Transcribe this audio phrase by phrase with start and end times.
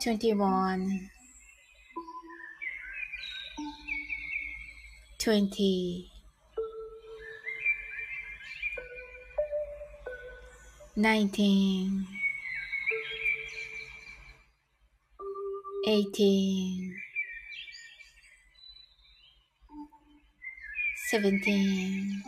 [0.00, 1.10] 21
[5.18, 6.10] 20
[10.96, 12.06] 19
[15.86, 16.94] 18
[21.10, 22.22] 17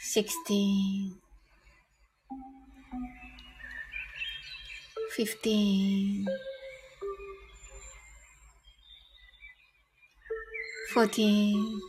[0.00, 1.29] 16
[5.16, 6.24] 15
[10.94, 11.80] 14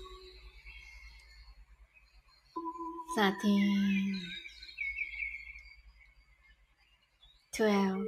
[3.16, 4.22] 13
[7.54, 8.08] 12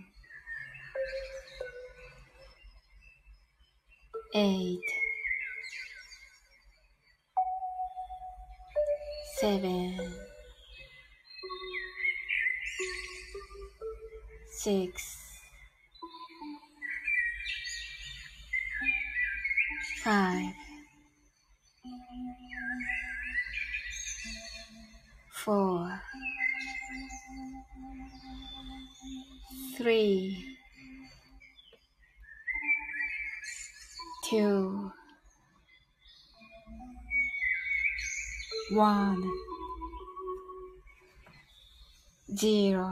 [42.39, 42.89] zero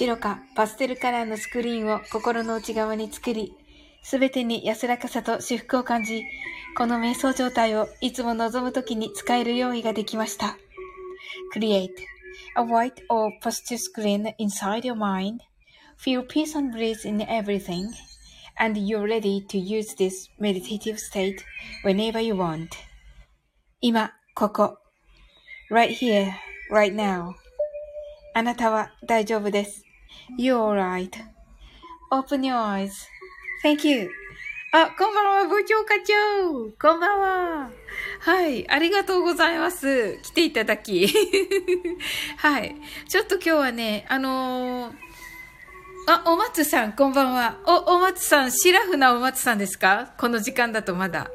[0.00, 3.52] 白かパステルカラーのスクリーンを心の内側に作り、
[4.02, 6.22] すべてに安らかさと至福を感じ、
[6.76, 10.56] この瞑想状態をいつも望むときに使える用意ができました。
[11.54, 11.90] Create
[12.56, 15.40] a white or positive screen inside your mind.
[15.98, 17.88] Feel peace and bliss in everything.
[18.58, 21.42] And you're ready to use this meditative state
[21.84, 22.68] whenever you want.
[23.80, 24.79] 今、ここ。
[25.70, 26.32] Right here,
[26.70, 27.34] right now.
[28.34, 29.84] あなたは大丈夫です。
[30.38, 30.56] You're
[32.10, 32.90] alright.Open your eyes.
[33.64, 34.10] Thank you.
[34.72, 36.14] あ、こんばんは、部長課長。
[36.80, 37.70] こんばんは。
[38.20, 40.18] はい、ありがとうございます。
[40.22, 41.08] 来ていただき。
[42.38, 42.76] はい。
[43.08, 44.94] ちょっと今日はね、あのー、
[46.06, 47.58] あ、お松さん、こんばんは。
[47.66, 50.12] お、お松さん、シラフなお松さんですか？
[50.18, 51.30] この時間だとまだ。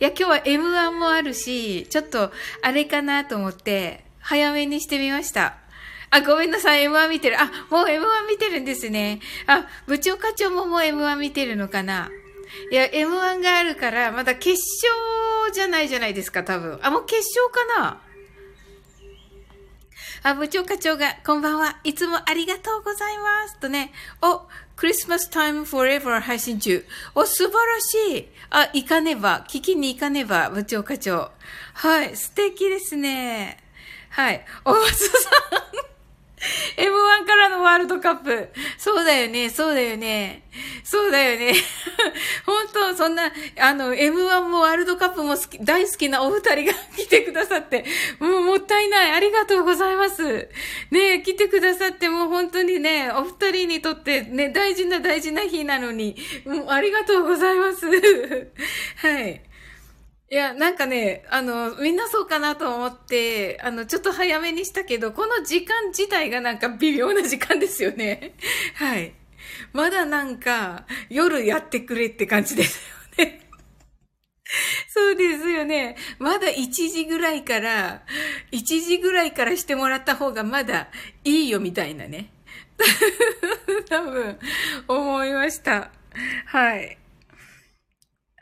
[0.00, 2.32] いや、今日は M1 もあるし、ちょっと、
[2.62, 5.56] あれかなと思って、早めにしてみました。
[6.10, 7.40] あ、ごめんなさい、M1 見てる。
[7.40, 9.20] あ、もう M1 見てるんですね。
[9.46, 12.10] あ、部長課長ももう M1 見てるのかな
[12.70, 16.78] いや、M1 があるから、まだ決勝じゃないじゃないですか、多分。
[16.82, 18.00] あ、もう決勝かな
[20.22, 21.80] あ、部長課長が、こんばんは。
[21.84, 23.58] いつもありがとうございます。
[23.58, 23.92] とね、
[24.22, 26.84] お、クリスマスタイムフォーエバー配信中。
[27.14, 28.28] お、素晴らしい。
[28.50, 29.44] あ、行かねば。
[29.48, 31.30] 聞きに行かねば、部長課長。
[31.74, 33.58] はい、素敵ですね。
[34.10, 34.44] はい。
[34.64, 35.30] お松さ
[35.90, 35.93] ん。
[36.76, 38.50] M1 からのワールドカップ。
[38.78, 40.42] そうだよね、そうだよね。
[40.84, 41.54] そうだよね。
[42.46, 47.84] 本当そんな、あの、M1 もワールドカップも好き、大好きなお二人が来てくださって、
[48.18, 49.12] もうもったいない。
[49.12, 50.48] ありがとうございます。
[50.90, 57.86] ね来てくださってもう本当にね、お二人にとってね、大事な大事な日なのに、もうありがとうございます。
[58.96, 59.42] はい。
[60.30, 68.34] いや、なんかね、あの、みんなそうかなと思って、あの、ちょっと早めにしたけど、この時間自体がなんか微妙な時間ですよね。
[68.74, 69.12] はい。
[69.72, 72.80] まだなんか、夜やってくれって感じです
[73.18, 73.40] よね。
[74.88, 75.96] そうですよね。
[76.18, 78.02] まだ1時ぐらいから、
[78.50, 80.88] 1時ぐらいからしてもらった方がまだ
[81.24, 82.30] いいよみたいなね。
[83.90, 84.38] 多分、
[84.88, 85.90] 思いました。
[86.46, 86.98] はい。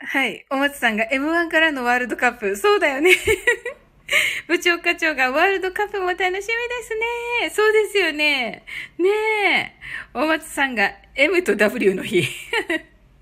[0.05, 0.45] はい。
[0.49, 2.55] お松さんが M1 からのワールドカップ。
[2.55, 3.11] そうだよね。
[4.47, 6.49] 部長課長がワールドカップも楽しみです
[7.41, 7.49] ね。
[7.49, 8.65] そうですよね。
[8.97, 9.09] ね
[9.49, 9.71] え。
[10.13, 12.23] お松さんが M と W の日。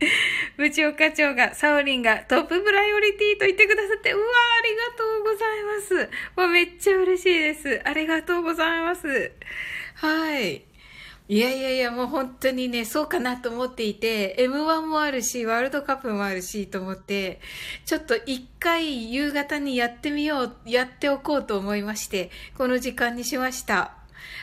[0.58, 6.10] 部長課長が、サオリンがトッププライオリティと言ってくださって、うわありがとうございます。
[6.36, 7.82] わ、めっちゃ嬉しいです。
[7.84, 9.32] ありがとうございます。
[9.96, 10.64] はい。
[11.32, 17.40] いやいやいや、もう本当にね、そうかなと思っていて、M1 もあるし、ワールドカップもあるし、と思って、
[17.86, 23.94] ちょっと一回夕方にやってみよう、やっておこうと思いまして、この時間にしました。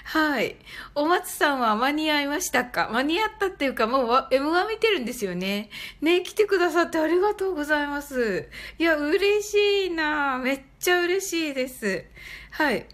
[0.05, 0.57] はい。
[0.95, 2.89] お松さんは間に合いましたか？
[2.91, 5.69] 間に合ったっていうか、もう M1 見てるんですよね。
[6.01, 8.49] ね、来てくださってありがとうございます。
[8.79, 12.07] いや、嬉しいなめっちゃ嬉しいです。
[12.53, 12.87] はい。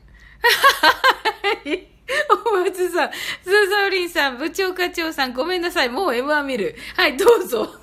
[2.09, 2.27] はい。
[2.47, 5.89] お松さん、スーザオリンさん、部長課長さん、ごめんなさい。
[5.89, 6.77] もう M1 見る。
[6.97, 7.65] はい、どうぞ。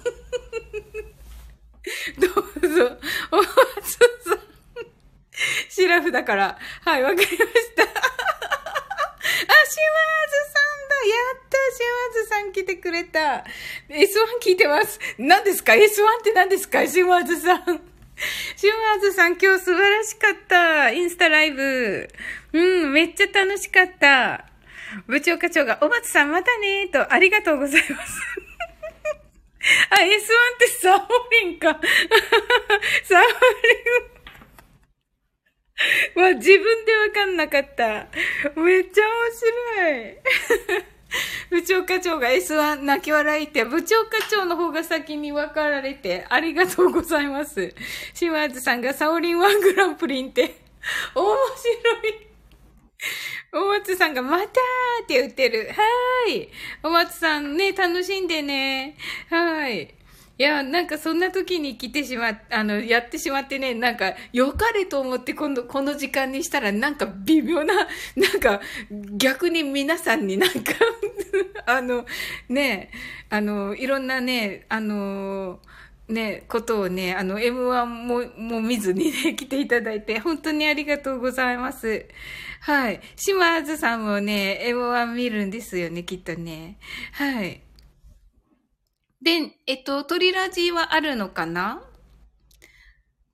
[2.20, 2.98] どうぞ。
[3.32, 4.40] お松さん。
[5.70, 6.58] シラフだから。
[6.86, 7.36] はい、わかりまし
[7.76, 7.84] た。
[7.84, 7.98] あ、島津
[10.54, 10.96] さんだ。
[11.08, 13.44] やった島津さん来てくれた。
[13.90, 15.00] S1 聞いてます。
[15.18, 15.88] 何ですか ?S1 っ
[16.24, 16.86] て何ですか？
[16.88, 17.91] 島津さん。
[18.56, 20.92] 島津さん今日素晴らしかった。
[20.92, 22.08] インスタライブ。
[22.54, 24.46] うん、めっちゃ楽しかった。
[25.08, 28.22] 部長課長が、お松さんまたねーと、ありがとうございます。
[29.90, 30.08] あ、S1 っ
[30.60, 31.80] てサオリンか。
[33.04, 33.28] サオリ
[36.18, 36.24] ン。
[36.24, 38.08] わ、自分でわかんなかった。
[38.56, 41.01] めっちゃ面白い。
[41.50, 47.74] 部長課長が S1 泣き笑いって、部長課長の方が先に分かられて、ありがとうございます。
[48.14, 50.56] シマーズさんがサオリンワングランプリンって、
[51.16, 52.28] 面白い。
[53.54, 54.48] お松さんがまたーっ
[55.08, 55.68] て言ってる。
[55.70, 56.50] はーい。
[56.84, 58.96] お松さんね、楽しんでね。
[59.30, 60.01] はーい。
[60.42, 67.76] いや、なんかそんな時に来てしまっ、あの、やってしまってね、なんか、良かれと思って今度、この時間にしたら、なんか微妙な、
[68.18, 68.60] なんか、
[68.90, 70.74] 逆に皆さんになんか
[71.68, 72.08] あの、
[72.50, 72.90] ね、
[73.30, 75.60] あの、いろんなね、あの、
[76.08, 82.08] ね、ことをね、あの、M1 も、も見ずにね、 来ていただいて、本当にありがとうございます。
[82.62, 83.00] はい。
[83.16, 86.80] 島津さんもね、M1 見るんですよね、きっとね。
[87.12, 87.62] はい。
[89.22, 91.84] で、えっと、鳥ラジはあるのかな？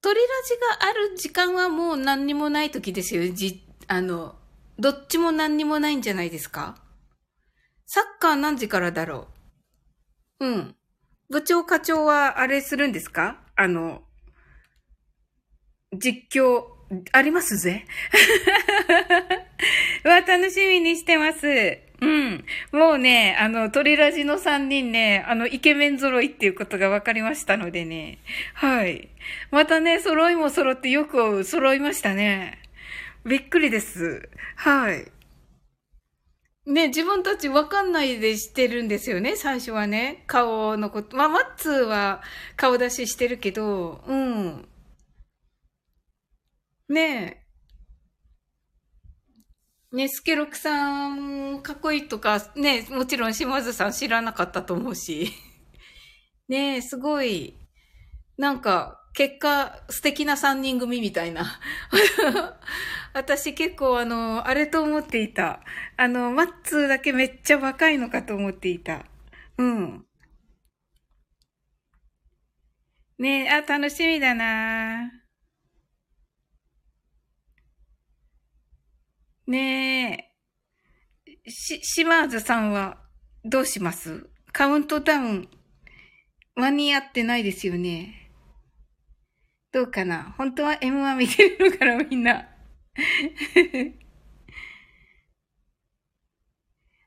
[0.01, 3.31] 鳥ラジがある時間はもう何にもない時ですよ。
[3.33, 4.35] じ、あの、
[4.77, 6.75] どっちも何にもないんじゃないですか？
[7.85, 9.27] サッカー何時からだろ
[10.39, 10.45] う？
[10.45, 10.75] うん。
[11.29, 13.39] 部長課長はあれするんですか？
[13.55, 14.03] あの、
[15.93, 16.65] 実況、
[17.13, 17.85] ありますぜ。
[20.03, 21.86] わ、楽しみにしてます。
[21.99, 22.45] うん。
[22.71, 28.19] もうね、あの、鳥ラジの3人ね、あの、イケメン揃いっていうことが分かりましたのでね。
[28.53, 29.09] はい。
[29.49, 32.59] またね、揃いも揃ってよく揃いましたね。
[33.25, 34.29] びっくりです。
[34.55, 35.11] はい。
[36.67, 40.23] ね、自分たち分かんないでしてるんですよね、最初はね。
[40.27, 41.15] 顔のこと。
[41.17, 42.21] まあ、マッツーは
[42.57, 44.67] 顔出ししてるけど、うん。
[46.89, 47.46] ねえ。
[49.91, 55.31] ね、スケロクさん、かっこいいとか、ね、もちろん島津さん知らなかったと思うし。
[56.49, 57.55] ねすごい、
[58.37, 61.59] なんか、結果、素敵な三人組みたいな。
[63.13, 65.61] 私結構あの、あれと思っていた。
[65.95, 69.05] あの、マッツーだけめっちゃ若いのかと思っていた。
[69.57, 70.05] うん。
[73.17, 75.26] ねあ、楽しみだな
[79.47, 80.33] ね
[81.25, 82.97] えし、島津さんは
[83.45, 84.27] どうします？
[84.51, 85.47] カウントダウン
[86.55, 88.29] 間に合ってないですよね。
[89.71, 90.35] どうかな？
[90.37, 92.45] 本当は M1 見てるのかなみんな。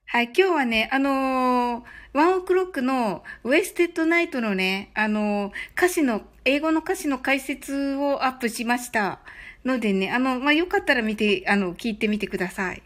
[0.06, 9.20] はい、今日はね、あのー、ワンオクロックのウェステッドナイトのね、あのー、歌詞の、英語の歌詞の解説をアップしました。
[9.64, 12.82] のでね、あの、まあ、よかったら見て、あの、聞いてみてください。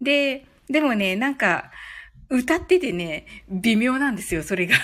[0.00, 1.70] で、でもね、なんか、
[2.30, 4.76] 歌っててね、微妙なんですよ、それが。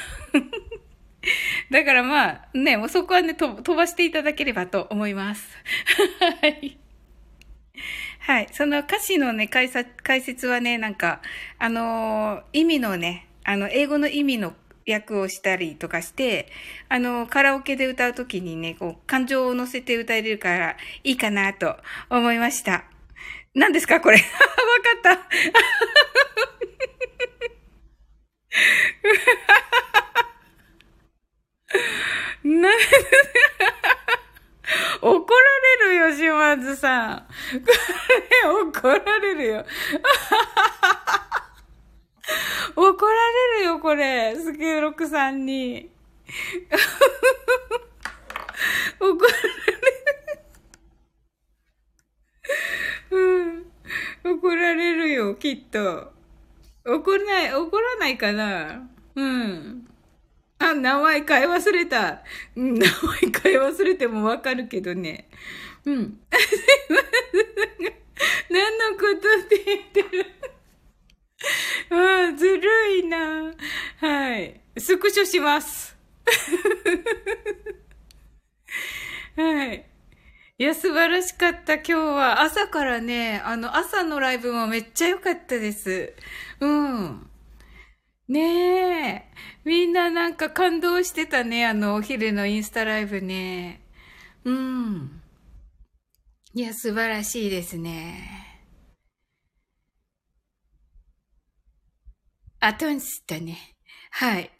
[1.71, 5.57] だからまあ、ね、もうそこはね、飛ばしていただければと思います。
[6.43, 6.79] はい。
[8.21, 8.49] はい。
[8.53, 11.23] その歌詞のね、解説はね、なんか、
[11.59, 14.55] あのー、意味のね、あの、英語の意味の
[14.91, 16.49] 役をしたりとかして、
[16.89, 21.77] あの、カラオケで歌うときにね、こう、感情を乗せて歌えれるからいいかなと
[22.11, 22.85] 思いました。
[23.55, 24.17] 何ですかこれ？
[24.19, 24.27] わか
[24.99, 25.19] った。
[32.45, 32.69] な、
[35.03, 35.41] 怒ら
[35.85, 37.19] れるよ、島津さん。
[37.19, 37.27] こ
[38.43, 39.67] れ、怒られるよ。
[42.77, 44.35] 怒られるよ、これ。
[44.37, 45.91] スケロクさんに。
[49.01, 49.61] 怒られる。
[53.11, 53.71] うん。
[54.25, 56.13] 怒られるよ、きっと。
[56.85, 59.87] 怒らない、怒らないかなうん。
[60.59, 62.23] あ、名前変え忘れた。
[62.55, 62.87] 名前
[63.43, 65.29] 変え忘れてもわかるけどね。
[65.85, 66.21] うん。
[68.51, 70.27] 何のことって言ってる
[71.91, 73.53] あ あ、ずるいな。
[73.99, 74.61] はい。
[74.79, 75.97] スクショします。
[79.37, 79.87] はい。
[80.59, 82.43] いや、素晴らしかった、今日は。
[82.43, 86.13] 朝からね、あの、朝のライブもめっちゃ良かったです。
[86.61, 87.31] うん。
[88.29, 89.25] ねえ。
[89.65, 93.81] みんななんか感動してたね、あの、お昼のインスタライブね。
[94.45, 95.23] うん。
[96.55, 98.50] いや、素晴らしいですね。
[102.61, 103.57] あ、トンスだね。
[104.11, 104.51] はい。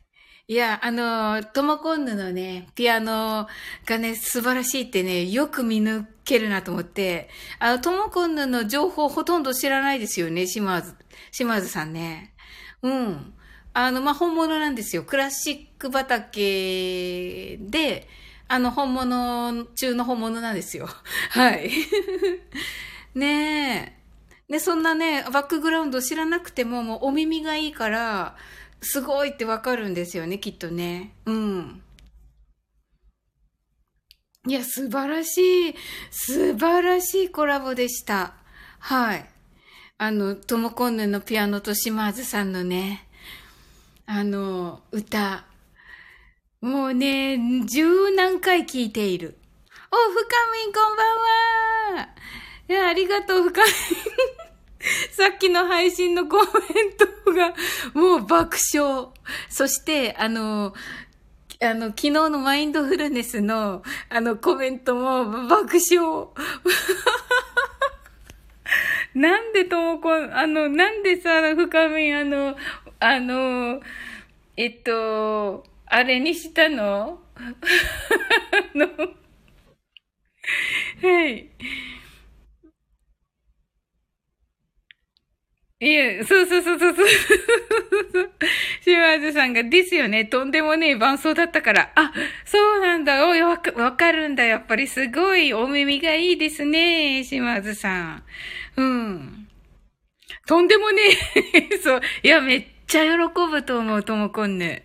[0.49, 3.47] いや、あの、トモコンヌのね、ピアノ
[3.87, 7.29] がね、素晴らしいってね、よく見抜けるなと思って、
[7.59, 10.97] あの、トモコンヌの情報ほとんど知らないですよね、島津、
[11.31, 12.35] 島津さんね。
[12.83, 13.35] うん。
[13.75, 15.05] あの、まあ、本物なんですよ。
[15.05, 18.09] クラシック畑で、
[18.49, 20.89] あの、本物中の本物なんですよ。
[21.31, 21.71] はい。
[23.15, 24.00] ねえ。
[24.51, 28.37] で、そんなね、バックグラウンド知らなくても、もうお耳がいいから、
[28.83, 31.15] すごいってわかるんですよね、きっとね。
[31.25, 31.83] うん。
[34.49, 35.75] いや、素晴らしい、
[36.11, 38.35] 素晴らしいコラボでした。
[38.81, 39.25] はい。
[39.99, 43.07] あの、トモコンヌのピアノと島津さんのね、
[44.07, 45.45] あの、歌。
[46.61, 49.39] もうね、十何回聴いている。
[49.93, 50.27] お、深
[50.65, 52.09] みんこんばんは
[52.71, 53.67] いや、ありがとう、深み
[55.11, 56.47] さっきの配信のコメン
[57.25, 57.53] トが、
[57.95, 59.09] もう爆笑。
[59.49, 60.73] そして、あの、
[61.61, 66.29] あの、昨日のマインドフルネスの、あの、コメントも爆笑。
[69.15, 72.57] なんでともこ、あの、なんでさ、深み、あの、
[73.01, 73.81] あの、
[74.57, 77.21] えっと、あれにしたの？
[77.35, 77.43] あ
[78.79, 78.87] の、
[81.03, 81.51] はい。
[85.83, 87.07] いや、そうそうそうそうそう。
[88.85, 90.27] 島津さんが、ですよね。
[90.27, 91.91] とんでもねえ伴奏だったから。
[91.95, 92.13] あ、
[92.45, 93.27] そうなんだ。
[93.27, 94.45] おい、わか、わかるんだ。
[94.45, 97.25] やっぱりすごいお耳がいいですね。
[97.25, 98.23] 島津さん。
[98.77, 99.49] うん。
[100.47, 101.03] とんでもね
[101.73, 101.79] え。
[101.79, 102.01] そう。
[102.23, 103.19] いや、めっちゃ喜
[103.51, 104.83] ぶと思う、ともこんぬ。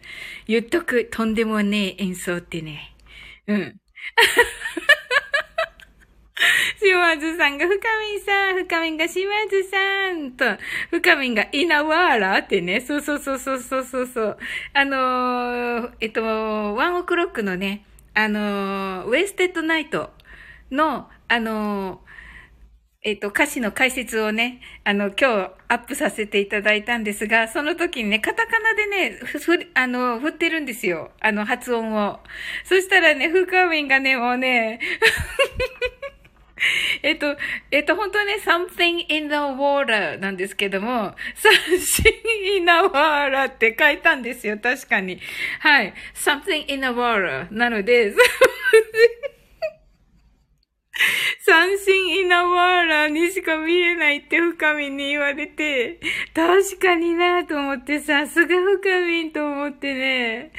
[0.48, 1.10] 言っとく。
[1.12, 2.96] とんでもねえ演奏ってね。
[3.48, 3.76] うん。
[6.86, 7.76] 島津さんが、深
[8.12, 10.46] みんさん、深みが島津さんと、
[10.92, 14.38] 深みが稲わーらってね、そうそうそうそうそうそうそう。
[14.74, 20.12] あのー、えっと、ワンオクロックのね、あのー、ウェステッドナイト
[20.70, 22.06] の、あのー、
[23.06, 31.12] えっ、と、歌詞の解説をね、あの、今日アップさせていただいたんですが、その時にね、カタカナでね、ふ、あの、振ってるんですよ。
[31.22, 32.20] あの、発音を。
[32.64, 34.80] そしたらね、フカミンがね、もうね、
[37.04, 37.36] えっと、
[37.72, 45.20] えっと、本当はね、something in the water なんですけども、something in the water って書いたんですよ、確かに。
[45.60, 45.94] はい。
[46.14, 48.14] something in the water なので、
[51.40, 56.00] 三振イナワーラーにしか見えないって深みに言われて、
[56.34, 60.52] 確かになと思って、さすが深みと思ってね、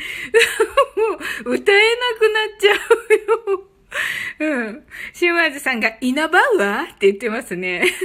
[1.45, 3.76] もう歌えなくなっちゃうよ。
[4.41, 4.85] うん。
[5.13, 7.85] シュワーズさんがイナバウアーって言ってますね。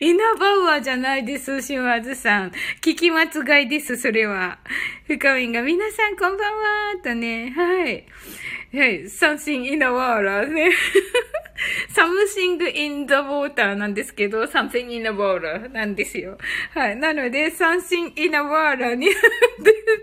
[0.00, 2.52] イナバウアーじゃないです、シワーズさん。
[2.82, 4.58] 聞き間違いです、それは。
[5.06, 8.06] 深みんが、皆さんこんばんはとね、はい。
[8.74, 10.70] はい、三振イナワーラーね。
[11.88, 16.36] something in the water なんですけど、サムシングイナワーラーなんですよ。
[16.74, 16.96] はい。
[16.96, 19.16] なので、三振イナワーラーになっ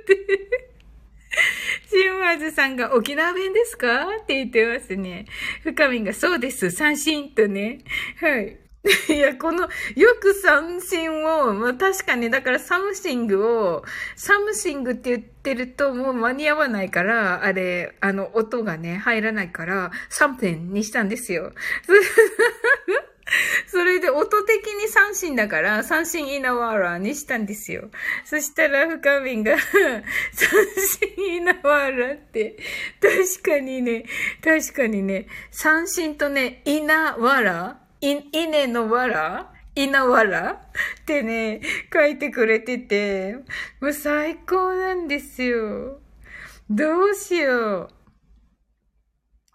[0.06, 0.73] てて、
[1.90, 4.08] シンワーズさんが沖縄弁ですか？
[4.22, 5.26] って言ってますね。
[5.64, 6.72] 深みんがそうです。
[6.72, 7.80] 三振とね。
[8.20, 8.58] はい。
[9.08, 13.86] いや、この、よく三振を、まあ、確かに、だから something を、
[14.18, 21.54] something って言ってるともう間に合わないから、あれ、あの、音がね、入らないから、サムペンにしたんですよ。
[23.68, 27.90] それで音的に三振だから、三振イナワーラーにしたんですよ。
[28.26, 29.70] そしたら、深みんが三
[30.34, 32.58] 振イナワーラーって、
[33.02, 34.04] 確かにね、
[34.44, 39.54] 確かにね、三振とね、イナワラい、稲のわら？
[39.76, 40.52] 稲わら？
[40.52, 40.58] っ
[41.06, 41.62] てね、
[41.92, 43.38] 書いてくれてて、
[43.80, 46.00] もう最高なんですよ。
[46.70, 47.90] どうしよう。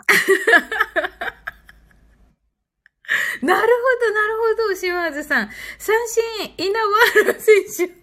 [3.42, 3.60] なるほ
[4.06, 5.50] ど、なるほど、島津さん。
[5.78, 6.22] 三振、
[6.56, 6.86] 稲わ
[7.26, 7.97] ら選手。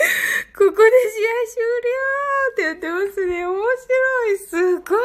[0.56, 0.76] ここで試合
[1.46, 1.68] 終了
[2.52, 3.44] って言ってますね。
[3.46, 4.38] 面白い。
[4.38, 4.98] すごい。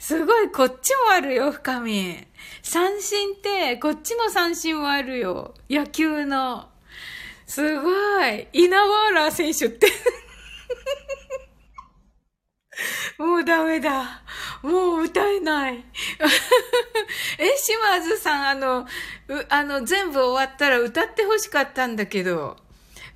[0.00, 2.24] すごい、こっちもあるよ、深み。
[2.62, 5.54] 三振って、こっちの三振もあるよ。
[5.68, 6.68] 野球の。
[7.46, 7.90] すご
[8.26, 8.46] い。
[8.52, 9.88] 稲ワーラー選手って
[13.18, 14.22] もうダメだ。
[14.62, 15.78] もう歌えない。
[17.38, 18.86] え、島津さん、あの、
[19.28, 22.56] うあの、全部終わったら歌ってほしかったんだけど。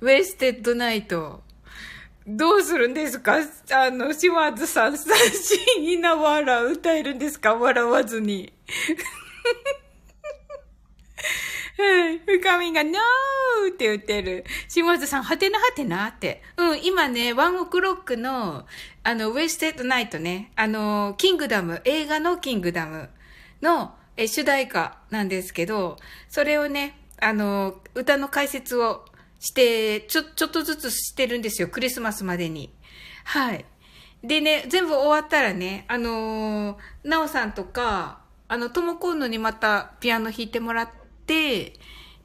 [0.01, 1.41] ウェステッドナイト。
[2.27, 3.37] どうするんですか？
[3.71, 7.53] あの、島津さん、三振、稲ワーラー歌えるんですか？
[7.55, 8.51] 笑わずに。
[11.77, 12.19] はい。
[12.19, 14.45] 深みが、ノーって言ってる。
[14.69, 16.41] 島津さん、はてなはてなって。
[16.57, 18.65] うん、今ね、ワンオクロックの、
[19.03, 23.09] あの、ウェステッドナイトね、あの、キングダム、映画のキングダム
[23.61, 25.97] の、え、主題歌なんですけど、
[26.29, 29.05] それをね、あの、歌の解説を
[29.45, 31.67] して、ちょ、ちょっとずつしてるんですよ。
[31.67, 32.73] クリスマスまでに。
[33.25, 33.65] はい。
[34.23, 40.89] でね、全部終わったらね、あのー、なおさんとか、あの、ともこんのにまたピアノ弾いてもらっ
[41.27, 41.73] て、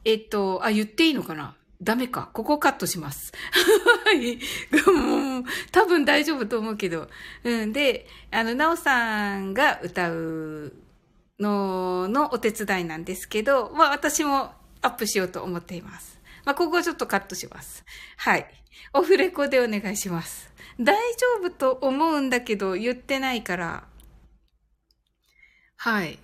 [0.03, 1.55] えっと、あ、言っていいのかな？
[1.79, 2.29] ダメか。
[2.33, 3.33] ここカットします。
[4.05, 4.39] はい。
[4.87, 7.07] もう、多分大丈夫と思うけど。
[7.43, 7.73] うん。
[7.73, 10.73] で、あの、なおさんが歌う
[11.39, 16.10] ののお手伝いなんですけど、まあ私もアップしようと思っています。
[16.45, 17.83] まあここちょっとカットします。
[18.17, 18.47] はい。
[18.93, 20.51] オフレコでお願いします。
[20.79, 23.87] 大丈夫と思うんだけど、言ってないから、
[25.77, 26.19] はい。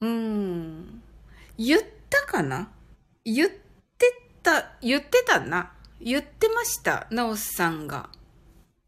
[0.00, 1.02] うーん。
[1.58, 2.70] 言ったかな？
[3.24, 3.56] 言って
[4.42, 5.72] た、言ってたな？
[6.00, 7.06] 言ってました。
[7.10, 8.10] ナオスさんが。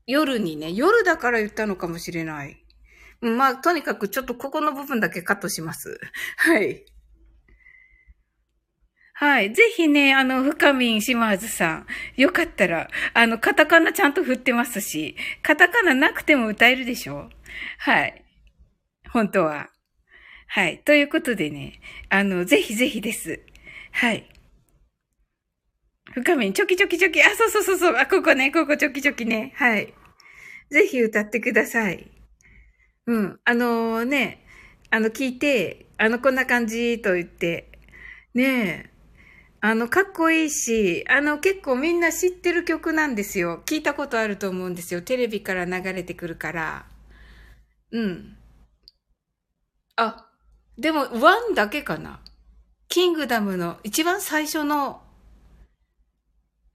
[0.07, 2.63] 夜にね、夜だから言ったのかもしれない。
[3.21, 5.99] まあ、とにかくちょっとここの部分だけカットします。
[6.37, 6.85] はい。
[9.21, 9.53] はい。
[9.53, 11.87] ぜひね、あの、深み島津さん。
[12.17, 17.29] よかったら、あの、カタカナちゃんと振ってますし、カタカナなくても歌えるでしょ？
[17.79, 18.25] はい。
[19.11, 19.71] 本当は。
[20.47, 20.79] はい。
[20.85, 23.41] ということでね、あの、ぜひぜひです。
[23.91, 24.29] はい。
[26.13, 27.21] 深めに、チョキチョキチョキ。
[27.21, 27.97] あ、そうそうそうそう。
[27.97, 29.53] あ、ここね、ここチョキチョキね。
[29.57, 29.93] はい。
[30.71, 32.09] ぜひ歌ってください。
[33.07, 33.41] うん。
[33.45, 34.47] あのー、ね、
[34.91, 37.73] あの、聞いて、あの、こんな感じと言って、
[38.33, 38.45] ね
[38.93, 38.98] え、
[39.61, 43.63] あの、かっこいいし、あの、結構みんな知ってる曲なんですよ。
[43.67, 45.03] 聞いたことあると思うんですよ。
[45.03, 46.87] テレビから流れてくるから。
[47.91, 48.37] うん。
[49.97, 50.27] あ、
[50.79, 52.21] でも、ワンだけかな。
[52.89, 55.03] キングダムの一番最初の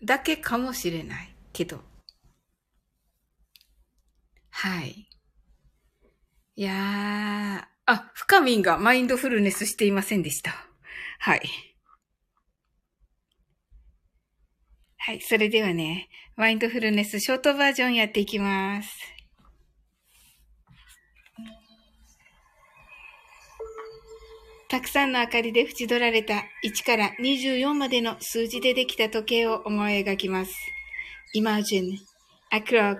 [0.04, 1.82] だけかもしれないけど。
[4.52, 5.10] はい。
[6.56, 10.54] いやー、あ、深みんがマインドフルネスしていませんでした。
[11.20, 11.42] はい。
[15.06, 15.20] はい。
[15.20, 18.90] それではね、マインドフルネスショートバージョンやっていきます。
[24.70, 30.56] たくさんの明かりで縁取られた1から24までの数字でできた時計を思い描きます。
[31.36, 31.98] Imagine
[32.52, 33.00] a clock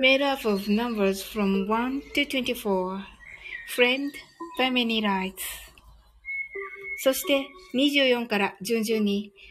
[0.00, 3.00] made up of numbers from 1 to 24,
[3.76, 4.12] friend
[4.56, 5.34] by many lights.
[6.98, 9.32] そして24から順々に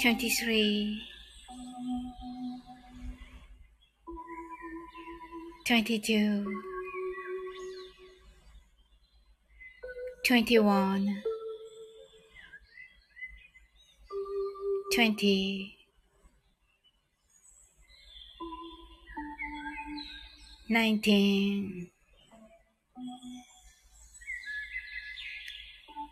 [0.00, 1.00] 23
[5.64, 6.44] 22
[10.24, 11.22] 21
[14.92, 15.76] 20
[20.68, 21.90] 19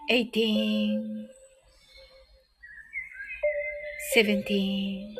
[0.08, 1.43] 18
[4.12, 5.16] 17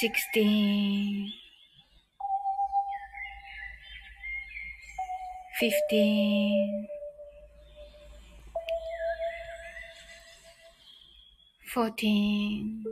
[0.00, 1.32] 16
[5.58, 6.88] 15
[11.74, 12.84] 14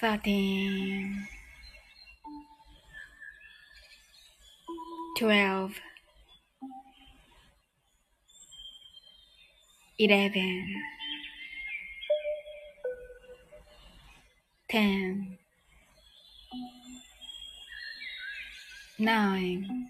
[0.00, 1.26] 13
[5.18, 5.89] 12
[10.00, 10.66] eleven,
[14.68, 15.36] ten,
[18.98, 19.88] nine,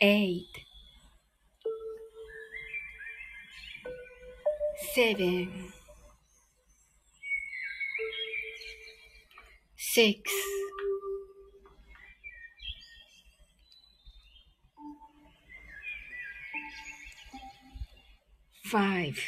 [0.00, 0.46] eight,
[4.94, 5.72] seven,
[9.76, 10.30] six.
[18.66, 19.18] five.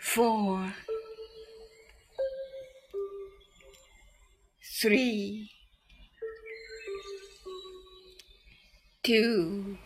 [0.00, 0.72] Four.
[4.80, 5.50] Three.
[9.02, 9.76] Two.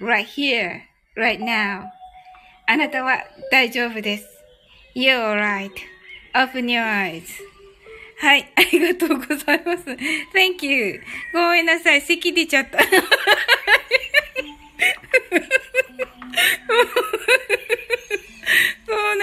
[0.00, 0.80] Right here,
[1.16, 1.84] right now.
[2.66, 4.26] あなたは大丈夫です。
[4.94, 5.20] You're
[6.34, 7.24] alright.Open your eyes.
[8.20, 9.84] はい、ありがとうございます。
[10.32, 11.02] Thank you.
[11.32, 12.78] ごめんなさい、咳出ちゃった。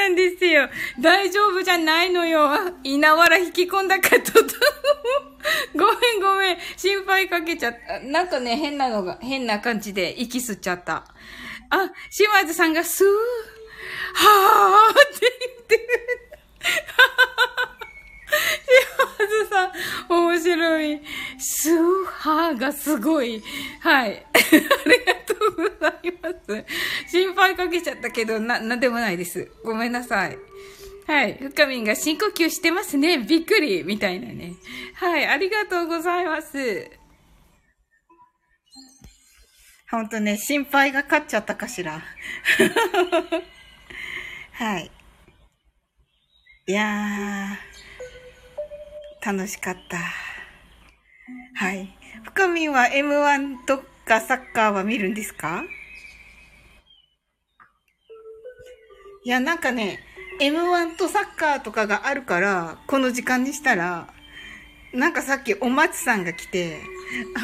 [0.02, 0.68] なんですよ。
[1.00, 2.50] 大丈夫じゃないのよ。
[2.84, 4.32] 稲わら引き込んだかと。
[5.78, 6.58] ごめんごめん。
[6.76, 8.00] 心配かけちゃった。
[8.00, 11.06] なんかね、変なのが、変な感じで息吸っちゃった。
[11.70, 15.82] あ、島津さんがスー、はーって言ってる。
[16.64, 17.61] ははは
[18.32, 19.72] 島津さん、
[20.10, 21.02] 面白い。
[21.38, 23.42] スーハーがすごい。
[23.80, 24.26] はい。
[24.34, 24.40] あ
[24.90, 26.66] りがとうございます。
[27.10, 29.52] 心配かけちゃったけど、な、なんでもないです。
[29.64, 30.38] ごめんなさい。
[31.08, 31.38] はい。
[31.40, 33.18] 深みんが深呼吸してますね。
[33.18, 33.84] びっくり。
[33.84, 34.54] みたいなね。
[34.96, 35.26] はい。
[35.26, 37.02] ありがとうございます。
[39.90, 42.02] ほんとね、心配が勝っちゃったかしら。
[44.54, 44.90] はい。
[46.68, 47.71] いやー、
[49.24, 49.98] 楽しかった。
[51.64, 51.96] はい。
[52.24, 55.64] 深みは M1 とかサッカーは見るんですか？
[59.24, 60.00] いや、なんかね、
[60.40, 64.08] M1 とサッカーとかがあるから、この時間にしたら、
[64.94, 66.80] なんかさっきお松さんが来て、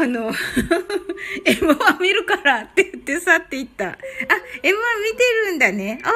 [0.01, 0.33] あの、
[1.45, 3.89] M1 見るからって言って去っていった。
[3.89, 3.97] あ、M1
[4.63, 4.77] 見て
[5.45, 6.01] るんだね。
[6.03, 6.11] ああ、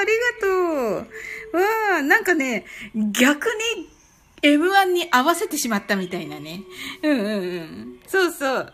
[0.00, 0.48] ありがと
[1.54, 1.56] う。
[1.56, 3.88] わあ、なんかね、逆に
[4.46, 6.62] M1 に合わせてしまったみたいなね。
[7.02, 7.30] うんうんう
[7.60, 8.00] ん。
[8.06, 8.72] そうそう。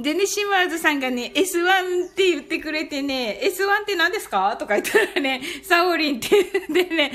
[0.00, 4.56] でね、シマーズさんがね、S1 って言ってくれてね、S1 って何ですか？
[4.56, 7.12] とか言ったらね、サオリンって言ってね、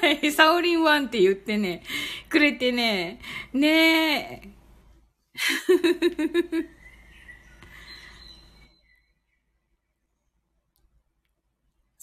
[0.00, 1.82] はい、サオリン1って言ってね、
[2.28, 3.20] くれてね、
[3.52, 4.54] ねえ。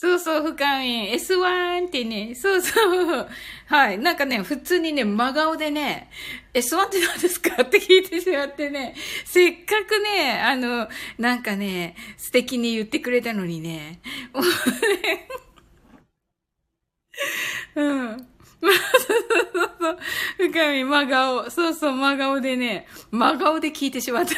[0.02, 1.12] そうそう、深み。
[1.14, 3.28] S1 ってね、そうそう。
[3.68, 4.00] はい。
[4.00, 6.10] なんかね、普通にね、真顔でね、
[6.56, 10.88] S1 って何ですかって聞いてしまってね、せっかくね、あの、
[11.20, 14.02] なんかね、素敵に言ってくれたのにね、
[14.34, 14.44] もう
[15.04, 15.28] ね、
[17.76, 18.08] うん。
[18.08, 18.18] まあ、
[18.98, 19.18] そう
[19.54, 19.98] そうそう。
[20.50, 21.52] 深み、真顔。
[21.52, 24.34] そうそう、真顔でね、真顔で聞いてしまった。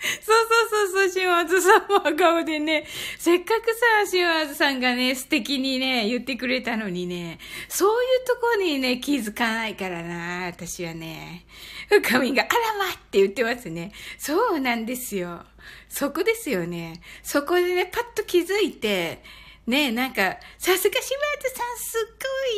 [0.00, 0.36] そう
[0.70, 2.86] そうそうそう、島津さんも顔でね、
[3.18, 11.46] せっかくさ、シワーズさんがね、素敵にね、言ってくれたのにね、そういうとこにね、気づかないからな、私はね。
[11.88, 13.92] 深みが、あらまって言ってますね。
[14.18, 15.44] そうなんですよ。
[15.88, 17.00] そこですよね。
[17.22, 19.22] そこでね、パッと気づいて、
[19.68, 22.16] ねなんか、さすが島津さんすっ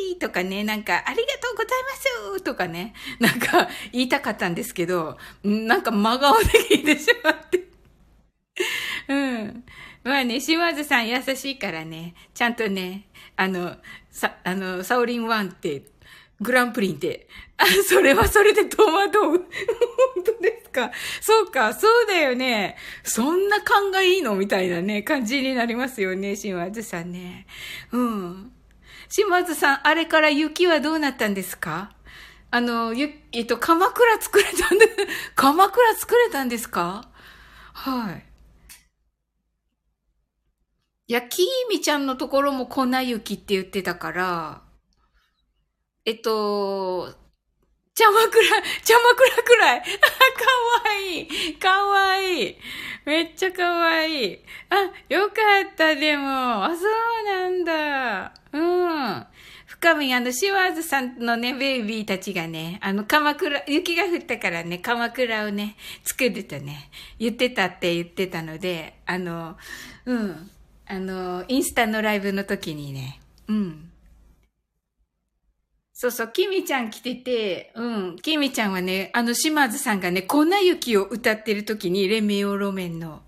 [0.08, 7.68] ごいとかね、なんか、ありがとうございますとかね、なんか、言いたかったんですけど、なんか真顔で聞いてしまって。
[9.08, 9.64] うん。
[10.04, 13.76] まあね、島津さん優しいからね、ちゃんとね、あの、
[14.10, 15.82] さ、あの、サオリンワンって
[16.40, 19.22] グランプリンって、あ、それはそれで戸惑う。
[19.22, 19.38] 本
[20.24, 20.90] 当ですか。
[21.20, 22.76] そうか、そうだよね。
[23.02, 27.46] そんな勘がいいのみたいなね、感じになりますよね、島津さんね。
[27.92, 28.52] うん。
[29.08, 31.92] 島津さん、あれから雪はどうなったんですか？
[32.50, 34.86] あの、ゆ、えっと、鎌倉作れたんで、
[35.34, 37.08] 鎌倉作れたんですか？
[37.74, 38.24] はい。
[41.08, 44.62] いや、きーみちゃんのところも粉雪って言ってたから、
[46.04, 47.14] えっと、
[47.94, 48.30] 茶枕、
[48.82, 49.82] 茶枕くらい。
[49.82, 49.86] か
[50.86, 51.54] わいい。
[51.58, 52.56] かわいい。
[53.04, 54.38] めっちゃかわいい。
[54.70, 55.34] あ、よか
[55.70, 56.64] った、でも。
[56.64, 58.32] あ、そうなんだ。
[58.52, 59.26] うん。
[59.66, 69.58] 深み、あの、シワーズさんのね、ベイビーたちがね、あの、鎌倉、雪が降ったからね、鎌倉をね、作るとね、言ってたって言ってたので、あの、
[70.06, 70.50] うん。
[70.86, 73.89] あの、インスタのライブの時にね、うん。
[76.02, 83.20] そうそう、キミちゃん来てて、うん、キミちゃんはね、あの、島津さんがね、粉雪を歌ってる時に、レミオロメンの、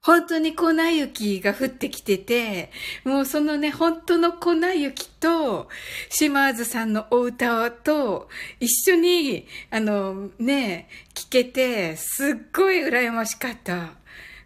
[0.00, 2.70] 本当に粉雪が降ってきてて、
[3.04, 5.68] もうそのね、本当の粉雪と、
[6.08, 13.90] 島津さんのお歌と、一緒に、あの、ね、聞けて、すっごい羨ましかった。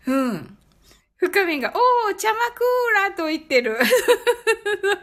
[0.09, 0.59] うん。
[1.19, 3.79] 深みが、おー、茶幕ーラと言ってる。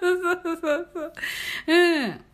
[0.01, 1.13] そうそうそうそう。
[1.67, 2.26] うん。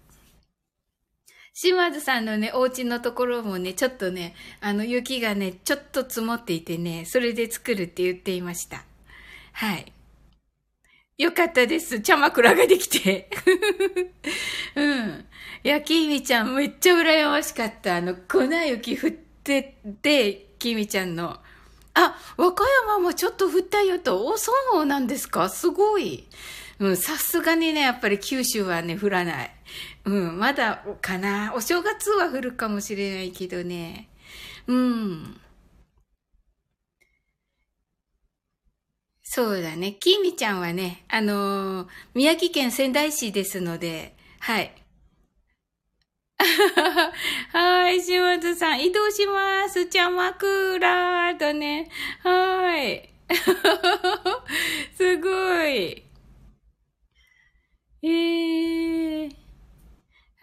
[1.54, 8.84] 島津さんのね、お家のところもね、ちょっとね、あの、雪がね、ちょっと積もっていてね、それで作るって言っていました。
[9.54, 9.92] はい。
[11.20, 12.00] よかったです。
[12.02, 13.30] 茶枕ができて。
[14.76, 15.26] うん。
[15.64, 17.98] いや、きみちゃんめっちゃ羨ましかった。
[17.98, 21.40] あの、粉雪降ってて、きみちゃんの。
[21.94, 24.26] あ、和歌山もちょっと降ったよと。
[24.26, 25.48] お、そうなんですか？
[25.50, 26.28] すごい。
[26.80, 29.52] うん、さすがにね、やっぱり九州はね、降らない。
[30.06, 31.54] うん、まだかな。
[31.56, 34.10] お正月は降るかもしれないけどね。
[34.68, 35.40] うん。
[39.24, 39.94] そうだね。
[39.94, 44.76] きみちゃんはね、あのー、宮城県仙台市ですので、はい。
[47.54, 49.86] はい、島津さん、移動します。
[49.88, 51.90] ちゃまくらとね。
[52.22, 53.10] はい。
[54.96, 56.04] すごい。
[58.04, 59.43] えー。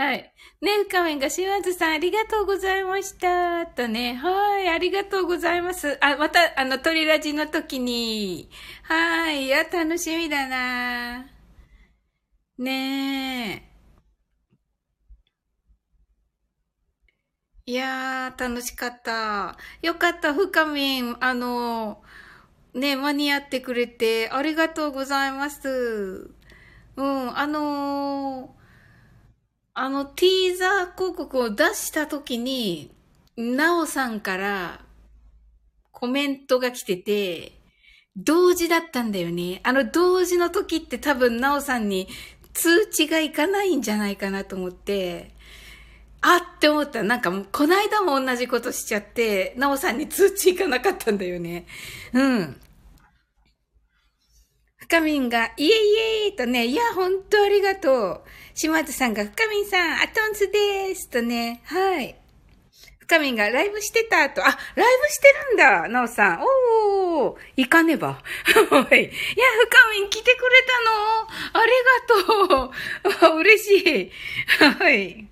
[0.01, 0.33] はい。
[0.63, 3.67] ね、深めんが島津さんありがとうございました。
[3.67, 4.15] とね。
[4.15, 5.99] はい、ありがとうございます。
[6.05, 8.49] あ、また、あの、鳥ラジの時に。
[8.85, 11.27] はい、いや、楽しみだな
[12.59, 12.71] ね
[17.67, 17.73] え。
[17.73, 19.57] いやー、楽しかった。
[19.83, 21.17] よかった、深みん。
[21.25, 22.03] あの、
[22.75, 26.31] ね、間に合ってくれて、ありがとうございます。
[26.97, 28.60] うん、あのー
[29.83, 32.91] あの、ティーザー広告を出した時に、
[33.39, 34.85] なおさんから
[35.91, 37.53] コメントが来てて、
[38.15, 39.63] 同時だったんだよね。
[39.65, 42.09] あの同時の時って多分なおさんに
[42.53, 45.31] 通知がいかないんじゃないかなと思って、
[46.21, 47.03] あって思った。
[47.03, 51.65] なんか、こないだも同じことしちゃって、なおさんに通知いかなかったんだよね。
[52.13, 52.61] うん。
[54.91, 55.71] 深みんが、イエイ
[56.25, 58.21] エイとね、いや、ほんとありがとう。
[58.55, 62.17] 島津さんが、深みんさん、アトンズですとね、はい。
[62.99, 66.41] 深みんがライブしてたと、あ、ライブしてるんだ、なおさん。
[66.43, 68.09] おー、行かねば。
[68.09, 68.19] はい。
[68.19, 71.73] いや、深みん来てくれたのあり
[72.49, 73.39] がとう。
[73.39, 74.13] 嬉しい。
[74.59, 75.30] はい。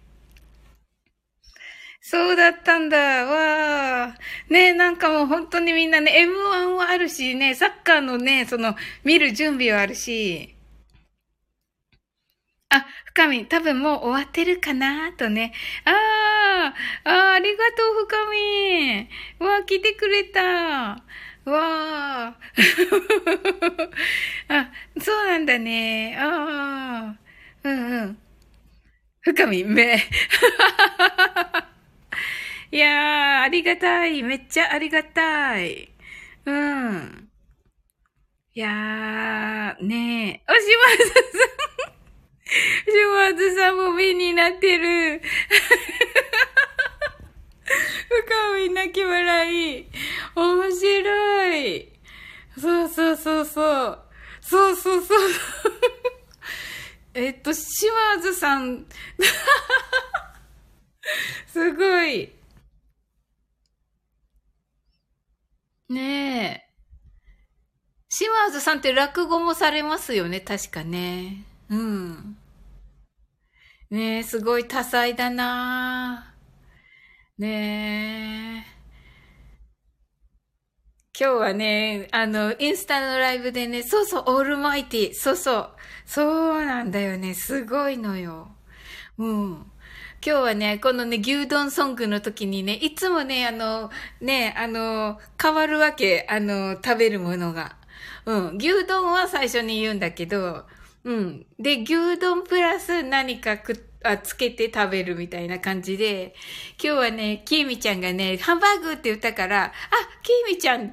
[2.10, 2.96] そうだったんだ。
[3.26, 4.14] わあ。
[4.48, 10.54] ねなんかもう本当にみんなね、M1 はあるしね、サッカーのね、その、見る準備はあるし。
[12.70, 15.52] あ、深み、多分もう終わってるかなとね。
[15.84, 15.90] あ
[17.04, 19.46] あ、ああ、ありがとう、深み。
[19.46, 20.40] わあ、来てくれた。
[20.42, 21.04] わ
[21.44, 22.36] あ。
[24.48, 26.16] あ、そうなんだね。
[26.18, 27.68] ああ。
[27.68, 28.18] うんうん。
[29.20, 29.98] 深み、目。
[32.70, 34.22] いやー、ありがたい。
[34.22, 35.88] めっちゃありがたい。
[36.44, 37.30] うん。
[38.54, 40.52] いやー、ねえ。
[40.52, 41.16] おしまずさん。
[42.84, 45.22] しまずさんも目になってる。
[48.08, 49.86] 深み泣き笑い。
[50.34, 51.88] 面白い。
[52.60, 53.98] そうそうそうそう。
[54.42, 55.18] そうそうそう。
[57.14, 58.84] えっと、島津さん。
[61.46, 62.37] すごい。
[65.88, 66.68] ねえ。
[68.10, 71.44] 島津さんって落語もされますよね、確かね。
[71.70, 72.36] うん。
[73.90, 76.34] ねえ、すごい多彩だな
[77.38, 78.78] ねえ。
[81.18, 85.14] 今日はね、あの、インスタのライブでね、そうそう、オールマイティ。
[85.14, 85.70] そうそう。
[86.06, 87.34] そうなんだよね。
[87.34, 88.48] すごいのよ。
[89.18, 89.72] うん。
[90.24, 97.76] 今日はね、このね、牛丼ソングの時にね、いつもね、あの、ね、あの、変わるわけ、あの、食べるものが。
[98.26, 98.56] うん。
[98.56, 100.66] 牛丼は最初に言うんだけど、
[101.04, 101.46] うん。
[101.60, 106.34] で、牛丼プラス何か食っあ、つけて食べるみたいな感じで、
[106.82, 109.70] 今日はね、きみちゃんがね、ハンバーグって言ったから、あ、
[110.22, 110.90] きみちゃん、ハン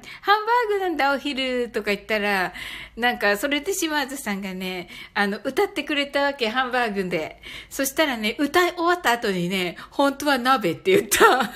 [0.76, 2.52] ーグなんだお昼とか言ったら、
[2.96, 7.40] なんか、それで島津さんがね、あの、歌ってくれたわけ、ハンバーグで。
[7.70, 11.52] そしたらね、歌い終わった後にね、本当は鍋って言った。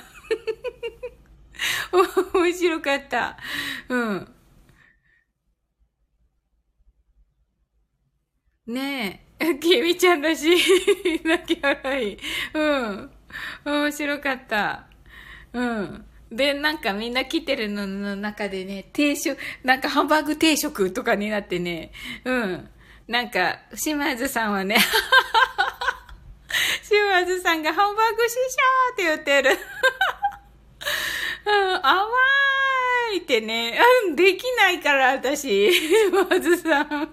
[2.33, 3.37] 面白かった。
[3.89, 4.35] うん。
[8.67, 9.30] ねえ。
[9.61, 10.57] きみちゃんらしい
[11.25, 12.19] 泣き笑い。
[12.55, 13.11] うん。
[13.65, 14.87] 面白かった。
[15.53, 16.07] うん。
[16.31, 21.93] で、なんかみんな来てるのの中でね、定食、なんかハンバーグ定食とかになってね、
[22.25, 22.69] うん。
[23.09, 24.77] なんか、島津さんはね、
[26.83, 28.41] 島津さんがハンバーグ師匠
[28.93, 29.59] って言ってる。
[31.47, 32.07] うん、甘
[33.15, 37.09] いってね、うん、できないから、私、島津さん。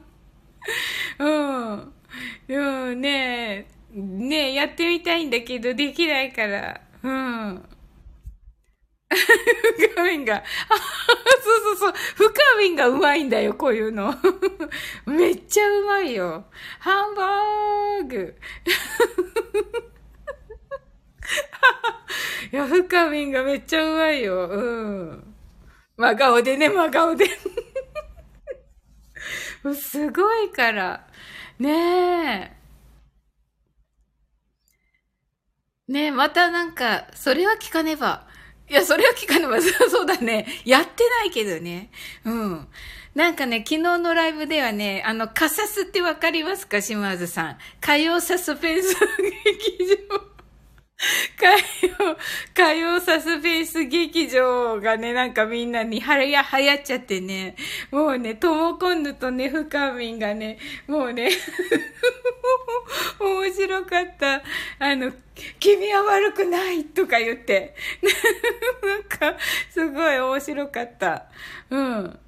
[1.20, 1.94] うん。
[2.50, 6.80] うん、ねえ、ねえ、やってみたいんだけど、できないから。
[7.04, 7.64] うん。
[9.10, 10.44] 深みんが、
[11.44, 14.14] そうそうそう、深みんがうまいんだよ、こういうの。
[15.06, 16.46] めっちゃうまいよ。
[16.80, 18.36] ハンバーグ。
[22.52, 24.48] いや、深みんがめっちゃうまいよ。
[24.48, 24.62] う
[25.14, 25.36] ん。
[25.98, 27.26] 真顔でね、真顔で。
[29.74, 31.07] すごいから。
[31.60, 32.52] ね
[35.90, 35.92] え。
[35.92, 38.28] ねえ、またなんか、それは聞かねば。
[38.70, 39.62] いや、それは聞かねば。
[39.90, 40.46] そうだね。
[40.66, 41.90] やってないけどね。
[42.26, 42.68] うん。
[43.16, 46.82] なんかね、昨日のライブではね、あの、カサスってわかりますか？
[46.82, 47.58] 島津さん。
[47.82, 48.96] 火曜サスペンス
[49.44, 50.37] 劇場。
[51.38, 51.46] 火
[51.88, 52.18] 曜、
[52.56, 57.56] 火曜サスペンス劇場がね、なんかみんなにはや、流行っちゃってね、
[57.92, 60.58] もうね、ともこんぬとね、深みんがね、
[60.88, 61.30] もうね、
[63.20, 64.42] 面白かった。
[64.80, 65.14] あの、
[65.60, 67.76] 君は悪くないとか言って、
[68.84, 71.26] なんか、すごい面白かった。
[71.70, 72.20] うん。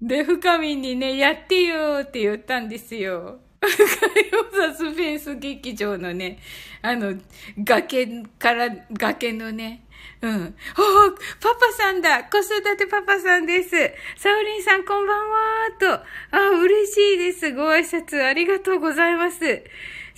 [0.00, 3.40] で、深みんにね、やってよって言ったんですよ。
[3.62, 6.38] 火曜サスペンス劇場のね、
[6.82, 7.14] あの、
[7.58, 9.84] 崖から、崖のね、
[10.20, 10.32] うん。
[10.32, 13.70] おパパさんだ子育てパパさんです
[14.16, 15.36] サウリンさんこんばんは
[15.78, 15.92] と。
[16.36, 17.52] あ、嬉しいです。
[17.52, 19.64] ご挨拶ありがとうございます。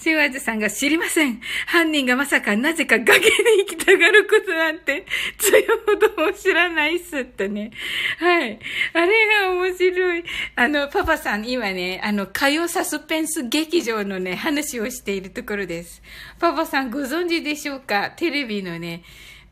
[0.05, 1.41] シワーズさんが知りません。
[1.67, 5.07] 犯人がまさかなぜか崖に行きたがることなんて、
[5.39, 7.71] 強ほども知らないっすってね。
[8.19, 8.59] はい。
[8.93, 10.25] あれが面白い。
[10.57, 16.03] あの、パパさん今ね、あの、火曜サスペンス劇場のね、話をしているところです。
[16.39, 18.11] パパさんご存知でしょうか？
[18.11, 19.05] テレビのね、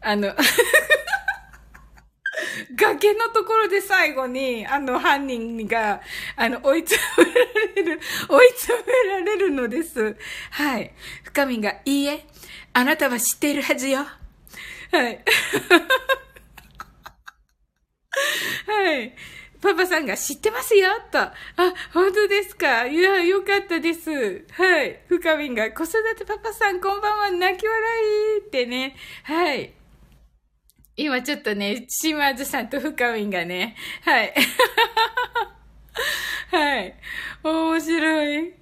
[0.02, 0.36] あの
[2.74, 6.00] 崖のところで最後に、あの、犯人が、
[6.36, 7.40] あの、追い詰めら
[7.74, 10.16] れる、 追い詰められるのです。
[10.50, 10.92] はい。
[11.24, 12.24] 深みが、いいえ、
[12.72, 14.06] あなたは知っているはずよ。
[14.90, 15.24] はい。
[18.66, 19.14] はい。
[19.60, 21.18] パパさんが知ってますよと。
[21.20, 21.34] あ、
[21.92, 24.44] 本当ですかいや、よかったです。
[24.50, 25.00] はい。
[25.08, 28.00] 深みが、子育てパパさんこんばんは、泣き笑
[28.36, 28.96] いってね。
[29.24, 29.72] はい。
[30.96, 34.34] 今ちょっとね、島津さんと深みんがね、はい。
[36.50, 36.94] はい。
[37.42, 38.54] 面白い。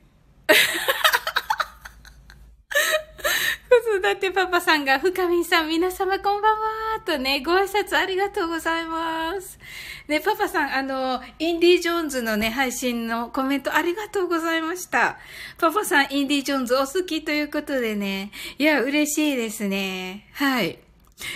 [3.91, 9.59] 子育てパパさんが、深みんさん、皆様こんばんはとね、ご挨拶ありがとうございます。
[10.07, 15.19] ね、パパさん、あの、インディ・ジョーンズのね、配信のコメントありがとうございました。
[15.59, 20.29] パパさん、インディ・ジョーンズお好きということでね、いや、嬉しいですね。
[20.35, 20.79] はい。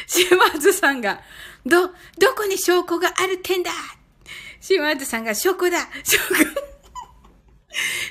[0.06, 1.20] 島津さんが、
[1.66, 3.70] ど、どこに証拠があるってんだ？
[4.60, 6.44] 島津さんが、 証拠だ証拠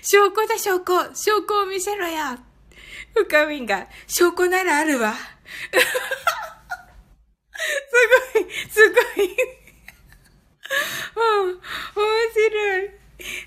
[0.02, 2.38] 証拠だ証拠証拠を見せろよ
[3.14, 5.14] 深みんが、証拠ならあるわ。
[7.54, 7.98] す
[8.34, 9.36] ごい、すごい。
[11.16, 11.62] うん、面
[12.34, 12.92] 白い。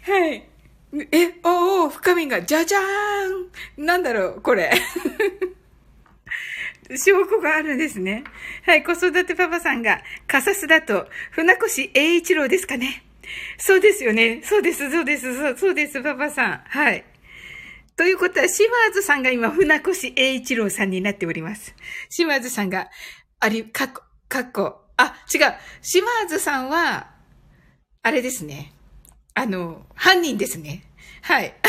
[0.03, 0.49] はい。
[1.13, 4.71] え、おお、深みが、じゃじゃーんなんだろう、これ。
[6.95, 8.25] 証拠があるんですね。
[8.65, 13.03] はい、子育てパパさんが、カサスだと、船越英一郎ですかね。
[13.59, 14.41] そうですよね。
[14.45, 16.63] そうです、そうです、そうそうです、パパさん。
[16.67, 17.05] はい。
[17.97, 21.75] ということは、島津さんが今、船越英一郎さんになっております。
[22.11, 22.89] 島津さんが、
[23.41, 25.41] あり、かっこ、かっこ、あ、違う。
[25.83, 27.11] 島津さんは、
[28.03, 28.73] あれですね。
[29.35, 30.85] あの、犯人ですね。
[31.23, 31.55] はい。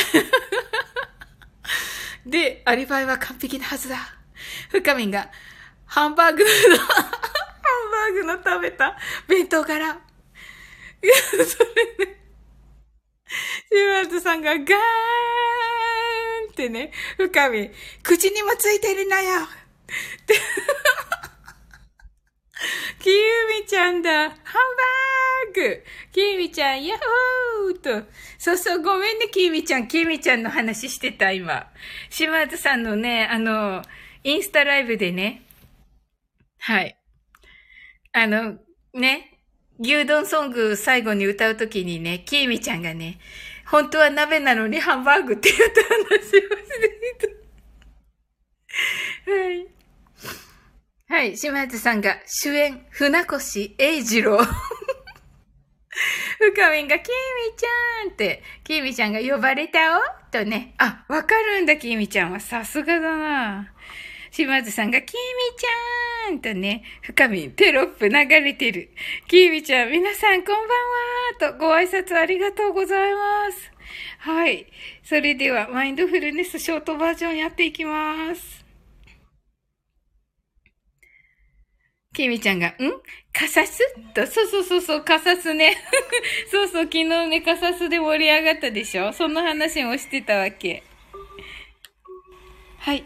[2.25, 4.17] で、アリバイは完璧なはずだ。
[4.69, 5.29] 深みんが、
[5.85, 9.85] ハンバーグのハンバーグの食べた弁当から。
[9.87, 12.17] いや、それね。
[13.69, 14.65] 島津さんがガーン
[16.51, 17.69] ってね、深み、
[18.03, 19.47] 口にもついてるなよっ
[20.25, 20.35] て。
[22.99, 28.07] きゆみちゃんだハンバーグきゆみちゃん、ヤッホーと。
[28.37, 29.87] そうそう、ごめんね、きゆみちゃん。
[29.87, 31.67] きゆみちゃんの話してた、今。
[32.09, 33.83] 島津さんのね、あの、
[34.27, 35.41] インスタライブでね、
[36.59, 36.97] はい。
[38.11, 38.57] あの、
[38.93, 39.39] ね、
[39.79, 43.19] 牛丼ソング最後に歌うときにね、きゆみちゃんがね、
[43.67, 46.41] 本当は鍋なのにハンバーグって言った話をしてい
[49.23, 49.31] た。
[49.31, 49.67] はい。
[51.07, 54.41] はい、島津さんが主演、船越英二郎。
[56.37, 57.07] 深みんが、きみ
[57.55, 60.01] ちゃんって、きみちゃんが呼ばれたお？
[60.31, 60.75] とね。
[60.79, 62.41] あ、わかるんだ、きみちゃんは。
[62.41, 63.73] さすがだな。
[64.37, 65.17] 島津さんが、きみ
[65.57, 68.91] ちゃんとね、深み、テロップ流れてる。
[69.27, 70.55] きみちゃん、皆さんこん
[71.39, 73.71] ばんはとご挨拶ありがとうございます。
[74.19, 74.67] はい。
[75.01, 78.63] それでは、マインドフルネスショートバージョンやっていきます。
[82.13, 82.73] きみちゃんが、ん？
[83.33, 83.79] カサス
[84.13, 85.75] と、そうそうそうそう、カサスね。
[86.51, 89.13] そうそう、昨日ね、カサスで盛り上がったでしょ？
[89.13, 90.83] そんな話もしてたわけ。
[92.77, 93.03] はい。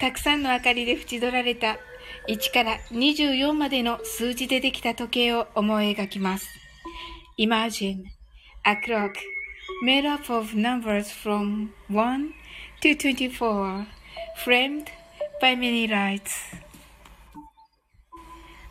[0.00, 1.76] たくさんの明かりで縁取られた
[2.26, 6.48] 1から24までの数字でできた時計を思い描きます。
[7.38, 8.04] Imagine
[8.64, 9.12] a clock
[9.84, 12.32] made up of numbers from 1
[12.82, 13.86] to 24
[14.42, 14.86] framed
[15.42, 16.30] by many lights.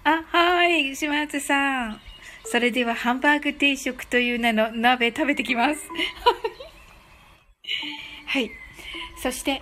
[0.03, 2.01] あ、はい、島津さん。
[2.45, 5.81] それでは、ハンバーグ定食という名の鍋食べてきます。
[8.25, 8.49] はい。
[9.21, 9.61] そして、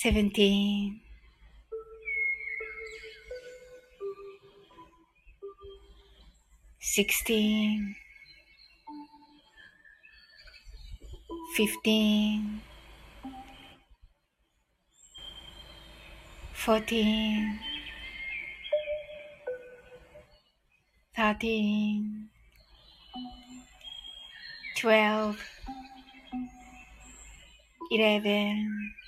[0.00, 1.00] 17
[6.78, 7.96] 16
[11.56, 12.62] 15
[16.54, 17.58] 14
[21.16, 22.30] 13
[24.76, 25.36] 12
[27.90, 29.07] 11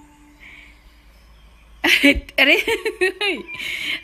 [1.83, 2.63] あれあれ はい。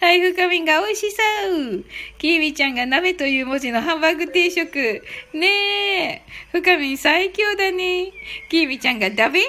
[0.02, 1.86] はい、深みんが美味しそう
[2.18, 5.04] キーミちゃんが鍋という文字のハンバーグ定食。
[5.34, 6.22] ねえ。
[6.52, 8.12] 深みん最強だね。
[8.50, 9.42] キーミちゃんがダメ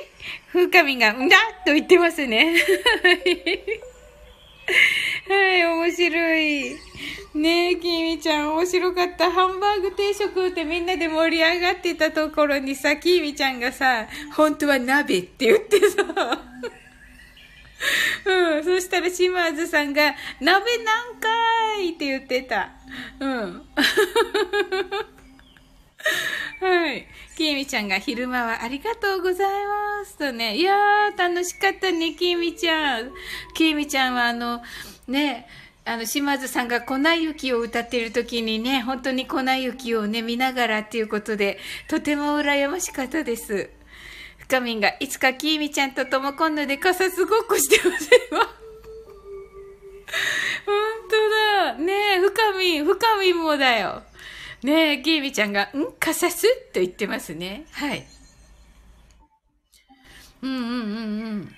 [0.53, 2.55] 深みんがんだと言ってますね。
[5.29, 6.77] はい、面白い。
[7.35, 9.31] ねえ、きみちゃん、面白かった。
[9.31, 16.05] ハンバーグ定食ってみんなで盛り上がってたところにさ、きみちゃんがさ、本当は鍋って言ってさ、
[18.25, 18.65] うん。
[18.65, 22.71] そしたら島津さんが、鍋なんかーいって言ってた。
[23.21, 23.63] うん。
[26.61, 27.07] はい。
[27.37, 30.57] きみちゃんが昼間はありがとうございますとね。
[30.57, 33.13] いやー、楽しかったね、きみちゃん。
[33.55, 34.63] きみちゃんはあの、
[35.07, 35.47] ね、
[35.85, 41.59] あの、島津さんが粉雪を歌っている時にね、本当に粉雪をね、見ながらっていうことで、
[41.89, 43.71] とても羨ましかったです。
[44.49, 48.47] 深みんが、いつかきーみちゃんとともこんので傘すごっこしてませんわ。
[50.65, 50.75] 本
[51.11, 51.75] 当だ。
[51.75, 54.03] ねえ、深みん、深みんもだよ。
[54.63, 57.67] ねえ、きーみちゃんが、ん傘すと言ってますね。
[57.73, 58.07] はい。
[60.41, 60.67] うんうんうんう
[61.41, 61.55] ん。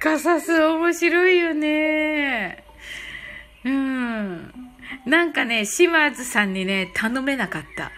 [0.00, 2.64] カサス面白いよね。
[3.64, 4.52] うん。
[5.06, 7.92] なんかね、島津さんにね、頼めなかった。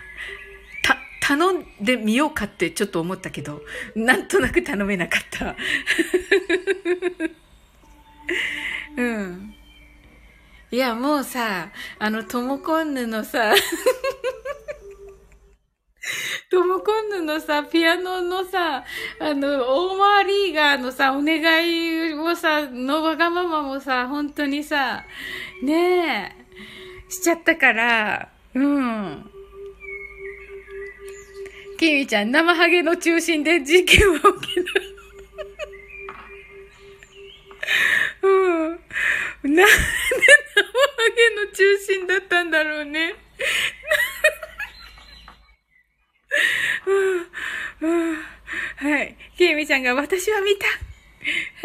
[1.26, 3.60] 頼んでみようかってちょっと思ったけど、
[3.96, 5.56] なんとなく頼めなかった。
[8.96, 9.52] うん。
[10.70, 13.52] いや、もうさ、あの、トモコンヌのさ、
[16.48, 18.84] トムコンヌのさ、ピアノのさ、
[19.18, 25.04] あの、オーマーリーガーのさ、お願いをさ、のわがままもさ、本当にさ、
[25.64, 26.36] ね
[27.08, 29.32] え、しちゃったから、うん。
[31.78, 34.74] キミちゃん、生ハゲの中心で事件は起きない。
[38.22, 38.70] うん。
[38.70, 38.82] なんで
[39.44, 39.68] 生ハ
[41.16, 43.14] ゲの中心だったんだろうね。
[48.76, 49.16] はい。
[49.36, 50.66] きえみちゃんが私は見た。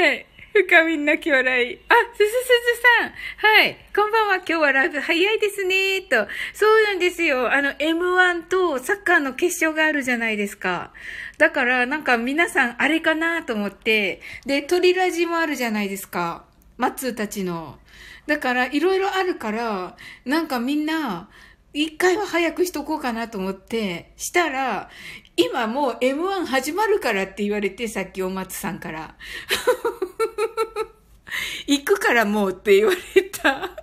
[0.02, 0.26] はい。
[0.54, 1.76] 深みんなき笑い。
[1.88, 3.12] あ、すすすずさん。
[3.38, 3.78] はい。
[3.96, 4.36] こんばんは。
[4.36, 6.02] 今日はライブ早いですね。
[6.02, 6.28] と。
[6.54, 7.54] そうなんですよ。
[7.54, 10.92] あの、M1 とサッカーの決勝があるじゃないですか。
[11.38, 14.20] だから、なんか皆さんあれかなと思って。
[14.46, 16.44] で、鳥ラジもあるじゃないですか。
[16.76, 17.80] マッツーたちの。
[18.28, 19.96] だから、いろいろあるから、
[20.26, 21.30] なんかみんな、
[21.74, 24.90] 一回は早くしとこうかなと思って、したら、
[25.38, 29.16] 今もう M1 始まるからって言われて、さっきお松さんから。
[31.68, 33.82] 行くからもうって言われた。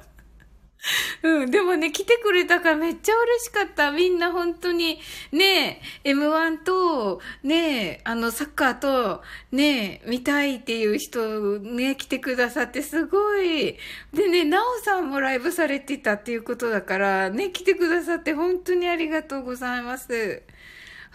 [1.22, 3.90] うん、でもね、来てくれたからめっちゃ嬉しかった。
[3.90, 4.99] みんな本当に、
[5.32, 13.76] ねえ、M1 と、ねえ、あの、サッカーと、ねえ、見たいっていう人、ね、来てくださってすごい。
[14.12, 20.42] でね、なおさんもライブされてたっていうことだから、ね、来てくださって本当にありがとうございます。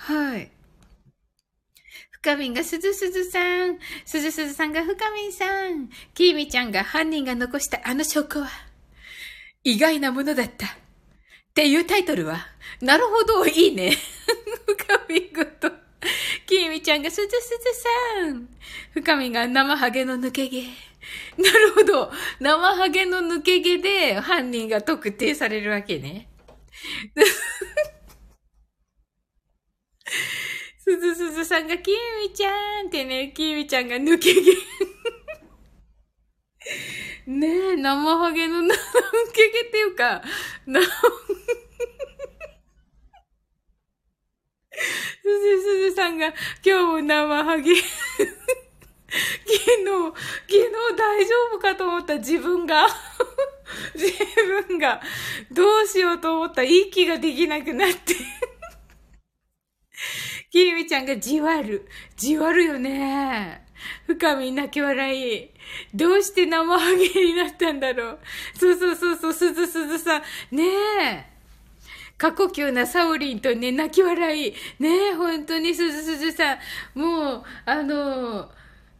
[0.03, 0.51] はい。
[2.11, 8.49] 深みんがすずすずさん、すずすずさんが深みんさん、きーみちゃんが犯人が残したあの証拠は、
[9.63, 10.65] 意外なものだった。
[10.65, 10.69] っ
[11.53, 12.39] ていうタイトルは、
[12.81, 13.95] なるほど、いいね。
[14.67, 15.71] 深みんごと、
[16.47, 17.49] きーみちゃんがすずす
[18.19, 18.49] ずさん、
[18.93, 20.63] 深みんが生ハゲの抜け毛。
[21.37, 22.11] なるほど。
[22.41, 26.27] 生ハゲの抜け毛で犯人が特定されるわけね。
[30.83, 31.91] すずすずさんが、き
[32.21, 34.41] みちゃんってね、きみちゃんが抜け毛。
[37.31, 38.73] ねえ、生ハゲの抜
[39.33, 40.21] け毛っていうか、
[40.65, 40.89] な、 す
[45.23, 46.27] ずすずさんが、
[46.65, 47.75] 今日も生ハゲ。
[47.75, 47.91] 昨
[49.13, 49.85] 日、
[50.47, 52.87] 昨日大丈夫かと思った自分が、
[53.93, 54.11] 自
[54.67, 55.01] 分が、
[55.51, 58.15] どうしようと思った息ができなくなって
[60.53, 61.87] きみちゃんがじわる。
[62.15, 63.65] じわるよね。
[64.05, 65.49] 深み泣き笑い。
[65.95, 68.19] どうして生ハゲになったんだろう。
[68.55, 70.21] そうそうそうそう、すずすずさん。
[70.55, 70.63] ね
[71.01, 71.25] え。
[72.19, 74.53] 過呼吸なサオリンとね、泣き笑い。
[74.77, 76.99] ねえ、本当にすずすずさん。
[76.99, 78.51] もう、あの、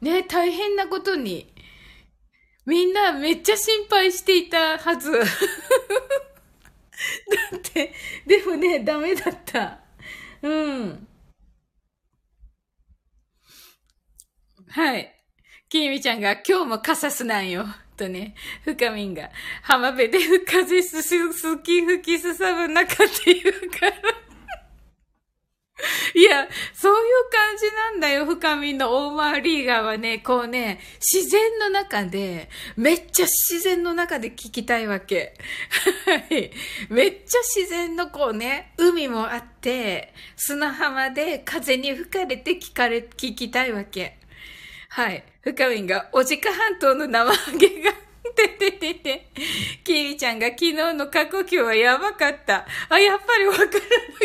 [0.01, 1.53] ね大変なことに。
[2.65, 5.11] みんなめっちゃ心配していたはず。
[5.21, 5.25] だ
[7.55, 7.93] って、
[8.25, 9.81] でもね、ダメだった。
[10.41, 11.07] うん。
[14.73, 15.13] はい。
[15.69, 17.63] きみちゃんが今日もカサスなんよ。
[17.95, 18.33] とね、
[18.65, 19.29] 深みんが
[19.61, 23.93] 浜辺で風すす、すき吹きすさぶ中って言うから。
[26.15, 35.35] いや、そういう感じなんだよ、深みのオーマーリーガーはね、こうね、自然の中で、めっちゃ自然の中で聞きたいわけ。
[36.05, 36.51] はい。
[36.89, 44.17] めっちゃ自然のこうね、海もあって、砂浜で風に吹かれて聞かれ、聞きたいわけ。
[44.93, 45.23] はい。
[45.41, 47.91] 深みんが、おじか半島の生揚げが
[48.35, 49.27] てててて。
[49.83, 52.67] キーちゃんが昨日の過呼吸はやばかった。
[52.89, 53.69] あ、やっぱりわからな、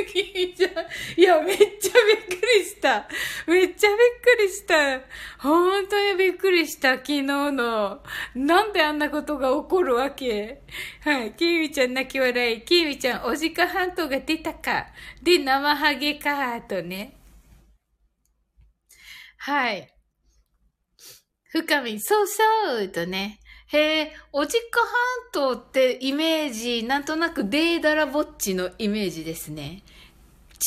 [0.06, 0.84] キーちゃん。
[1.18, 3.08] いや、めっちゃびっくりした。
[3.46, 5.00] めっちゃびっくりした。
[5.38, 8.02] 本当にびっくりした、昨日の。
[8.34, 10.60] なんであんなことが起こるわけ
[11.00, 11.32] はい。
[11.32, 12.60] キーミちゃん泣き笑い。
[12.60, 14.88] キーミちゃん、おじか半島が出たか。
[15.22, 17.14] で、生ハゲか、とね。
[19.38, 19.97] はい。
[21.51, 23.40] 深み、そうそうとね。
[23.68, 24.80] へえ、おじか
[25.32, 29.82] 半島ってイメージ、なんとなくデーダラぼっちのイメージですね。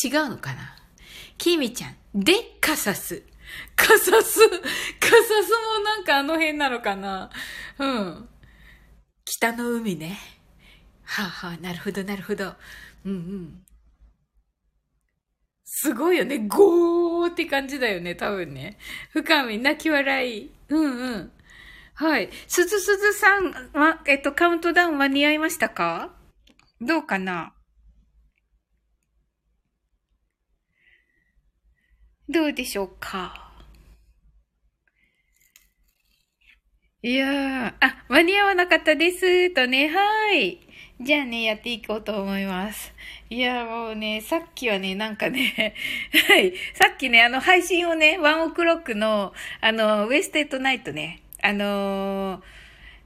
[0.04, 0.76] 違うのかな？
[1.38, 3.24] きみちゃん、で、カサス。
[3.76, 4.40] カサス、カサス
[5.78, 7.30] もなんかあの辺なのかな？
[7.80, 8.30] うん。
[9.26, 10.18] 北の海ね。
[11.04, 12.54] はあ、はあ、なるほど、なるほど。
[13.06, 13.66] うんうん。
[15.66, 16.40] すごいよね。
[16.48, 18.78] ゴーって感じだよね、多分ね。
[19.12, 20.52] 深み、泣き笑い。
[20.72, 21.32] うんうん。
[21.94, 22.30] はい。
[22.48, 26.16] すずすずさんは、えっと、カウントダウン間に合いましたか？
[26.80, 27.54] どうかな？
[32.30, 33.52] どうでしょうか？
[37.04, 40.60] いやー、あ、間に合わなかったですとね、はい。
[41.04, 42.94] じゃあね、やっていこうと思います。
[43.28, 45.74] いや、もうね、さっきはね、なんかね、
[46.30, 46.54] はい。
[46.76, 52.42] さっきね、あの、配信をね、ワンオクロックの、あの、ウエステッドナイトね、あのー、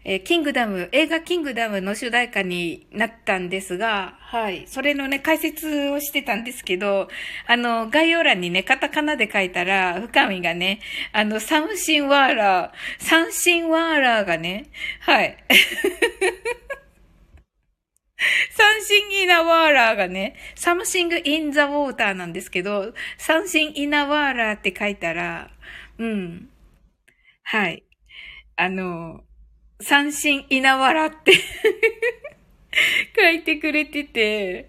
[0.04, 4.66] え、キングダム、映画キングダムの主題歌になったんですが、はい。
[4.68, 7.08] それのね、解説をしてたんですけど、
[7.48, 10.82] あの、概要欄にね、カタカナで書いたら、深みがね、
[11.14, 14.66] あの、サムシンワーラー、サンシンワーラーがね、
[15.00, 15.38] はい。
[18.52, 25.52] サンシンイナワーラーがね、 something in the water なんですけど、サンシンイナワーラーって書いたら、
[25.98, 26.50] うん。
[27.44, 27.84] はい。
[28.56, 29.24] あの、
[29.82, 31.34] 三振稲わらって
[33.18, 34.68] 書いてくれてて、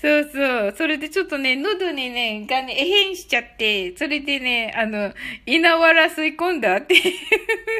[0.00, 0.74] そうそう。
[0.76, 5.12] それでちょっとね、喉にね、がね、えへんしちゃって、それでね、あの、
[5.44, 6.94] 稲わら吸い込んだって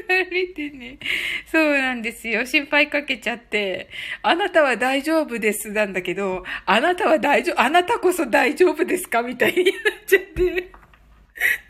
[0.09, 0.99] 言われてね。
[1.47, 2.45] そうなんですよ。
[2.45, 3.89] 心配かけちゃって、
[4.23, 10.69] あなたは大丈夫ですなんだけど、あなたは大丈夫、あなたこそ大丈夫ですかみたいになっちゃって。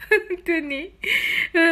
[0.08, 0.92] 本当に。
[1.52, 1.67] うん。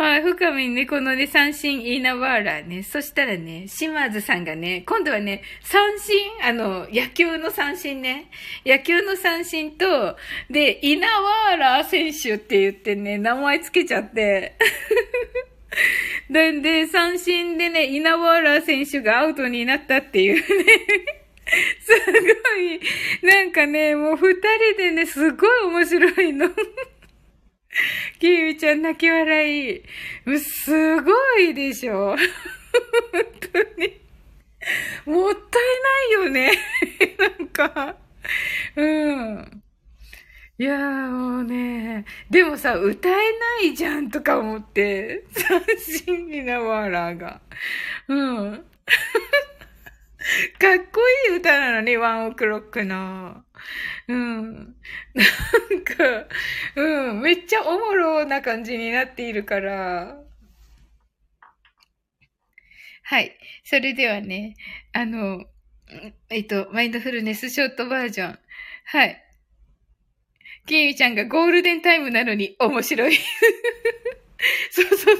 [0.00, 2.82] はい、深みね、このね、三振イーナワーラーね。
[2.82, 8.30] そしたらね、島津さんがね、今度はね、三振、あの、野球の三振ね。
[8.64, 10.16] 野球の三振と、
[10.48, 14.56] で、イナワーラー選手って言ってね、名前つけちゃって。
[16.30, 20.42] なんで、三振でね、イナワーラー選手がアウトになったっていうね。
[21.78, 22.80] すごい、
[23.22, 26.48] なんかね、もう二人でね、すごい面白いの。
[28.18, 29.78] キーミちゃん泣き笑い。
[30.26, 32.16] うすごいでしょ。
[32.16, 32.18] 本
[33.52, 34.00] 当に。
[35.06, 36.52] もったいないよね。
[37.38, 37.96] なんか。
[38.76, 39.62] うん。
[40.58, 42.04] いやーもうね。
[42.28, 45.24] でもさ、歌えないじゃんとか思って。
[45.34, 45.62] 斬
[46.06, 47.40] 新になワーラーが。
[48.08, 48.64] うん。
[50.58, 51.00] かっこ
[51.30, 53.42] いい歌なのに、ワンオクロックの。
[54.08, 54.54] うん。
[54.54, 56.28] なんか、
[56.76, 60.16] うん、めっちゃおもろな感じになっているから。
[63.02, 63.36] はい。
[63.64, 64.54] それではね、
[64.92, 65.44] あの、
[66.28, 68.38] えっと、マインドフルネスショートバージョン。
[68.86, 69.24] はい。
[70.66, 73.18] キミちゃんがゴールデンタイムなのに面白い。
[74.70, 75.16] そうそうそう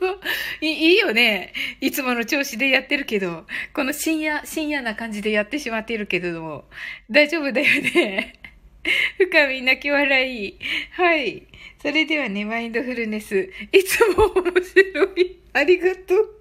[0.00, 0.20] そう
[0.60, 0.92] い。
[0.92, 1.52] いいよね。
[1.80, 6.64] いつもの調子でやってるけど、この深夜、深夜な感じでやってしまっているけれども、
[7.10, 8.34] 大丈夫だよね。
[9.18, 10.58] 深み泣き笑い。
[10.92, 11.46] はい。
[11.80, 13.50] それではね、マインドフルネス。
[13.72, 15.36] いつも面白い。
[15.52, 16.34] ありがとう。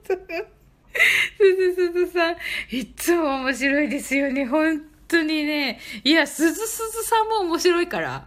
[1.38, 2.36] すずすずさん、
[2.70, 4.46] いつも面白いですよね。
[4.46, 4.82] 本
[5.14, 5.80] 当にね。
[6.04, 8.26] いや、すずすずさんも面白いから。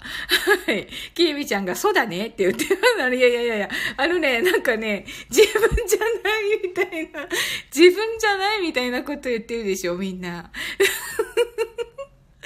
[0.66, 0.87] はい。
[1.14, 2.66] きえみちゃんが、そうだねって言って
[3.03, 7.28] あいやいやいやいや、あのね、なんかね、自分じゃないみたいな、
[7.74, 10.51] 自分じゃないみたいなこと言ってるでしょ、みんな。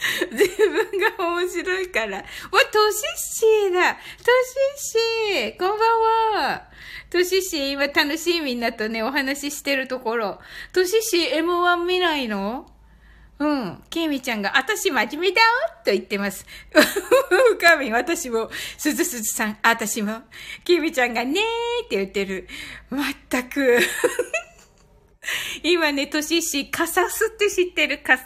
[0.32, 2.18] 自分が面白いから。
[2.18, 2.24] わ、
[2.72, 4.00] トシッシーだト
[4.78, 4.96] シ
[5.36, 6.70] ッシーこんばんは
[7.10, 10.38] トシッシー今楽しいみんなとね、お話ししてるところ。
[10.72, 12.66] トシッシー M1 見ないの？
[13.40, 13.82] うん。
[13.88, 15.46] ケイミちゃんが、私真面目だよ
[15.82, 16.44] と言ってます。
[16.70, 20.22] ふかみ、私も、すずすずさん、私も。
[20.62, 22.46] ケイミちゃんがねーって言ってる。
[22.90, 23.78] まったく。
[25.64, 28.18] 今ね、トシッシー、カサスって知ってるか、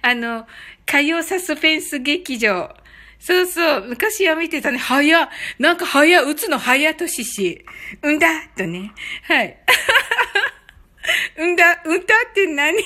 [0.00, 0.46] あの、
[0.86, 2.74] 火曜サスペンス劇場。
[3.18, 3.84] そうそう。
[3.88, 4.78] 昔は見てたね。
[4.78, 7.62] 早なんか早、打つの早としし。
[8.02, 8.90] うんだとね。
[9.24, 9.58] はい。
[11.36, 12.82] うんだ、うんだって何？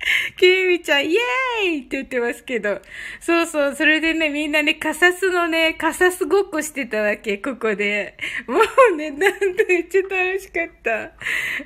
[0.36, 2.80] ケイミちゃん、イエーイって言ってますけど。
[3.20, 3.74] そうそう。
[3.74, 8.16] それでね、みんなね、カサスのね、カサスごっこしてたわけ、ここで。
[8.46, 8.60] も
[8.92, 11.12] うね、なんとめっちゃ楽しかった。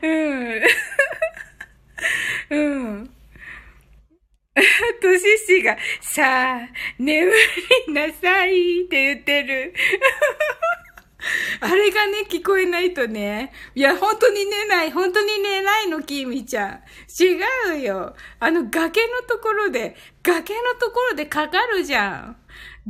[0.02, 0.62] うん。
[2.50, 2.58] う
[3.00, 3.10] ん。
[5.00, 6.68] とししが、さあ、
[6.98, 7.30] 眠
[7.86, 9.74] りなさいって言ってる。
[11.60, 13.52] あれがね、聞こえないとね。
[13.74, 14.90] いや、本当に寝ない。
[14.90, 16.82] 本当に寝ないの、きみちゃん。
[17.18, 17.40] 違
[17.78, 18.14] うよ。
[18.40, 22.36] あの、崖のところで、崖のところでかかるじゃん。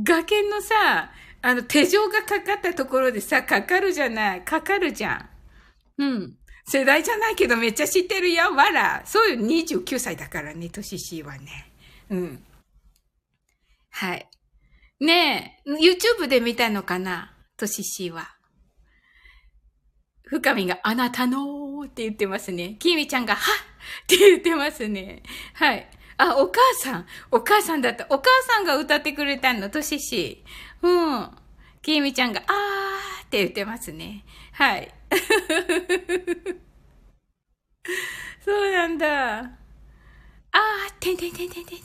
[0.01, 1.11] 崖のさ、
[1.41, 4.43] あの、手錠がかかったところでさ、かかるじゃない。
[4.43, 5.29] かかるじゃん。
[5.97, 6.37] うん。
[6.67, 8.55] 世代じゃないけどめっちゃ知ってるよ。
[8.55, 9.03] わら。
[9.05, 11.71] そういう29歳だからね、年しはね。
[12.09, 12.43] うん。
[13.91, 14.27] はい。
[14.99, 17.34] ねえ、YouTube で見たのかな？
[17.57, 18.35] とししは。
[20.23, 22.75] 深みがあなたのーって言ってますね。
[22.79, 23.41] きみちゃんがは
[24.03, 25.21] って言ってますね。
[25.53, 25.87] はい。
[26.17, 27.05] あ、お母さん。
[27.31, 28.07] お母さんだった。
[28.09, 30.43] お母さんが歌ってくれたの、としし。
[30.81, 30.89] う
[31.19, 31.29] ん。
[31.81, 34.25] きみちゃんがあーって言ってますね。
[34.53, 34.91] はい。
[38.43, 39.39] そうなんだ。
[39.39, 41.81] あー、てんてんてんてんてんてんっ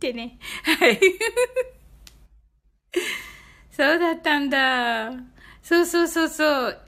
[0.00, 0.38] てね。
[0.62, 1.00] はい。
[3.76, 5.10] そうだったんだ。
[5.60, 6.78] そうそうそうそう。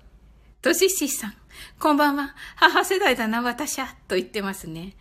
[0.62, 1.34] とししさん、
[1.80, 2.32] こんばんは。
[2.54, 3.88] 母世代だな、私は。
[4.06, 4.94] と言ってますね。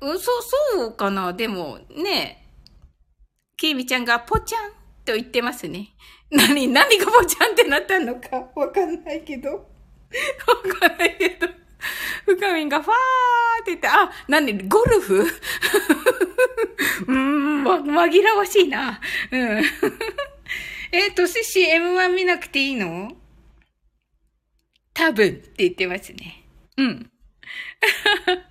[0.00, 0.42] うん、そう、
[0.76, 1.32] そうかな。
[1.32, 2.46] でも、ねえ
[3.56, 4.70] きみちゃんがぽちゃん
[5.04, 5.88] と言ってますね。
[6.30, 9.50] 何、何がぽちゃんってなったのかわかんないけど。
[9.52, 9.58] わ
[10.78, 11.48] かんないけど。
[12.24, 12.94] 深みんがファー
[13.62, 15.22] って言って、あ、何、ゴルフ？
[17.08, 19.00] うーん、ま、紛らわしいな。
[19.32, 19.62] うん。
[20.92, 23.10] え、としし M1 見なくていいの？
[24.94, 26.44] 多分って言ってますね。
[26.76, 27.10] うん。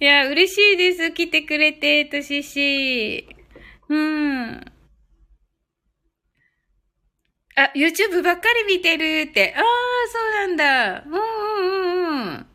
[0.00, 1.12] いや、嬉しいです。
[1.12, 3.26] 来てくれて、としし。
[3.88, 4.64] うん。
[7.56, 9.54] あ、YouTube ばっかり見てるって。
[9.56, 9.62] ああ、
[10.08, 11.04] そうなんだ。
[11.06, 12.46] うんうんうんうん。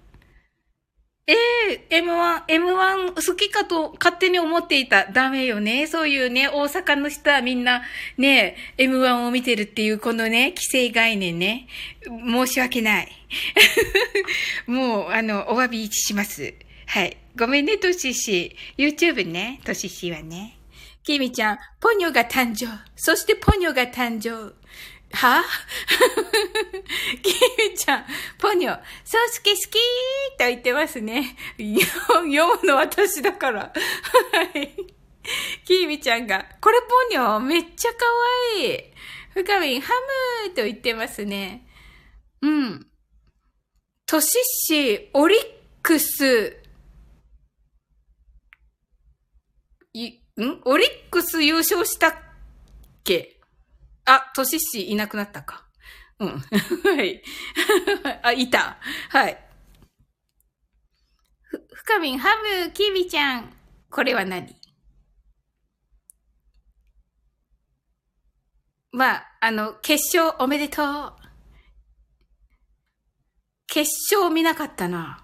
[1.30, 1.36] え
[1.74, 5.06] えー、M1、M1 好きかと勝手に思っていた。
[5.12, 5.86] ダメよね。
[5.86, 7.84] そういうね、大阪の人はみんな
[8.18, 11.68] ね、M1 を見てるっていうこのね、既成概念ね。
[12.04, 13.12] 申し訳ない。
[14.66, 16.56] もう、あの、お詫びします。
[16.88, 17.16] はい。
[17.36, 18.56] ごめんね、トシシ。
[18.76, 20.58] YouTube ね、トシシはね。
[21.04, 22.66] キミちゃん、ポニョが誕生。
[22.96, 24.56] そしてポニョが誕生。
[25.14, 25.44] は？
[27.24, 28.06] キミちゃん、
[28.38, 29.68] ポニョ、ソースケ好きー
[30.38, 31.36] と言ってますね。
[31.58, 32.28] 読
[32.62, 33.74] むの私だから。
[33.74, 34.76] はい。
[35.66, 38.06] キミちゃんが、これポニョ、めっちゃ可
[38.58, 38.84] 愛い。
[39.34, 39.94] 深みん、ハ
[40.46, 41.68] ムーと言ってますね。
[42.42, 42.88] うん。
[44.06, 44.32] トシッ
[44.68, 45.40] シ、オリッ
[45.84, 46.56] クス、
[49.94, 50.62] い、ん？
[50.66, 52.16] オリックス優勝したっ
[53.04, 53.39] け？
[54.10, 55.68] あ、トシッシいなくなったか。
[56.18, 56.30] うん。
[56.98, 57.22] はい。
[58.24, 58.80] あ、いた。
[59.10, 59.46] はい。
[61.44, 62.36] ふ、ふかみん、ハ
[62.66, 63.54] ム、キビちゃん。
[63.92, 64.56] これは何？
[68.92, 71.16] まあ、あの、決勝おめでとう。
[73.68, 75.24] 決勝見なかったな。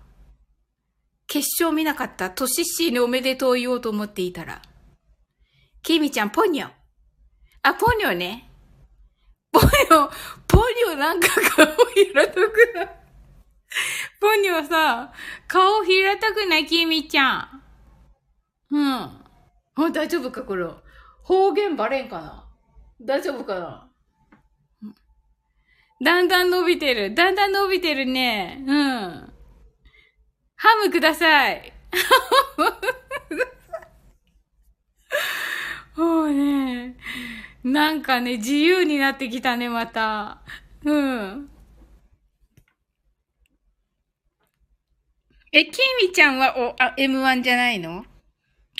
[1.25, 2.29] 決勝見なかった。
[2.29, 4.61] トシッシーにおめでとう言おうと思っていたら。
[5.81, 6.71] キミちゃん、ポニョ。
[7.63, 8.44] あ、ポニョね。
[9.55, 10.09] ポニョ、
[10.47, 12.41] ポニョなんか顔平たく
[12.75, 12.89] ない。
[14.19, 15.13] ポニョさ、
[15.47, 17.63] 顔平たくない、キミちゃん。
[18.71, 18.93] うん。
[18.93, 19.21] あ、
[19.93, 20.65] 大丈夫か、これ。
[21.23, 22.45] 方言バレんかな
[23.01, 23.89] 大丈夫かな
[26.03, 27.15] だんだん伸びてる。
[27.15, 28.61] だんだん伸びてるね。
[28.67, 28.75] うん。
[30.57, 31.71] ハムください。
[35.95, 36.97] もう ね、
[37.65, 40.43] なんかね、自由になってきたね、また。
[40.83, 41.49] うん。
[45.51, 48.05] え、キミちゃんは、お、あ、M1 じゃないの？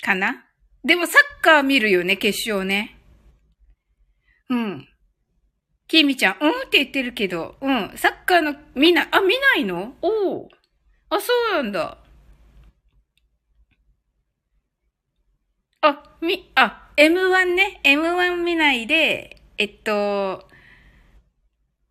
[0.02, 0.44] かな？
[0.84, 2.96] でもサッカー見るよね、決勝ね。
[4.50, 4.88] うん。
[5.88, 7.90] キミちゃん、うんって言ってるけど、うん。
[7.96, 9.96] サッカーの、見な、あ、見ないの？
[10.00, 10.48] おお。
[11.10, 11.98] あ、そうなんだ。
[15.80, 17.80] あ、み、あ、M1 ね。
[17.84, 20.48] M1 見ないで、えっと、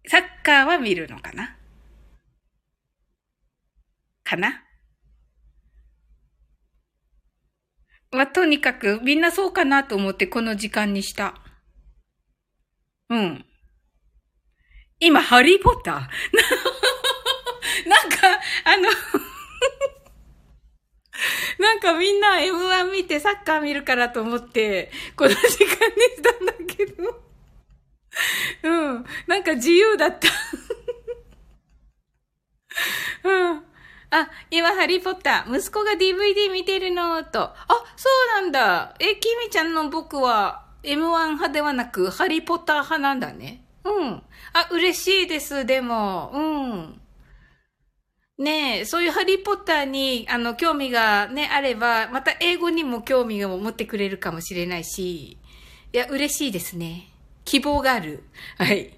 [0.08, 1.58] サッカーは見るのかな？
[4.24, 4.64] かな？
[8.12, 11.36] まあ、とにかくみんなそうかなと思ってこの時間にした。
[13.10, 13.45] うん。
[14.99, 15.95] 今、ハリーポッター？
[17.89, 18.18] なんか、
[18.64, 18.89] あの
[21.59, 27.22] なんかみんな M1 見てサッカー見るからと思って、この時間にしたんだけど
[28.63, 29.05] うん。
[29.28, 30.28] なんか自由だった
[33.30, 33.63] うん。
[34.11, 37.41] あ、今、ハリーポッター、息子が DVD 見てるの、と。
[37.41, 37.55] あ、
[37.95, 38.09] そ
[38.39, 38.95] うなんだ。
[38.99, 40.99] え、キミちゃんの僕は M1
[41.34, 43.66] 派ではなく、ハリーポッター派なんだね。
[43.84, 44.24] うん。
[44.53, 46.32] あ、嬉しいです、でも。
[46.34, 47.01] うん。
[48.38, 55.38] ねえ、そういうハリーポッターに、あの、興味がね、あれば、また英語にも興味を持ってくれるかもしれないし、い
[55.94, 57.08] や、嬉しいですね。
[57.46, 58.24] 希望がある。
[58.58, 58.92] はい。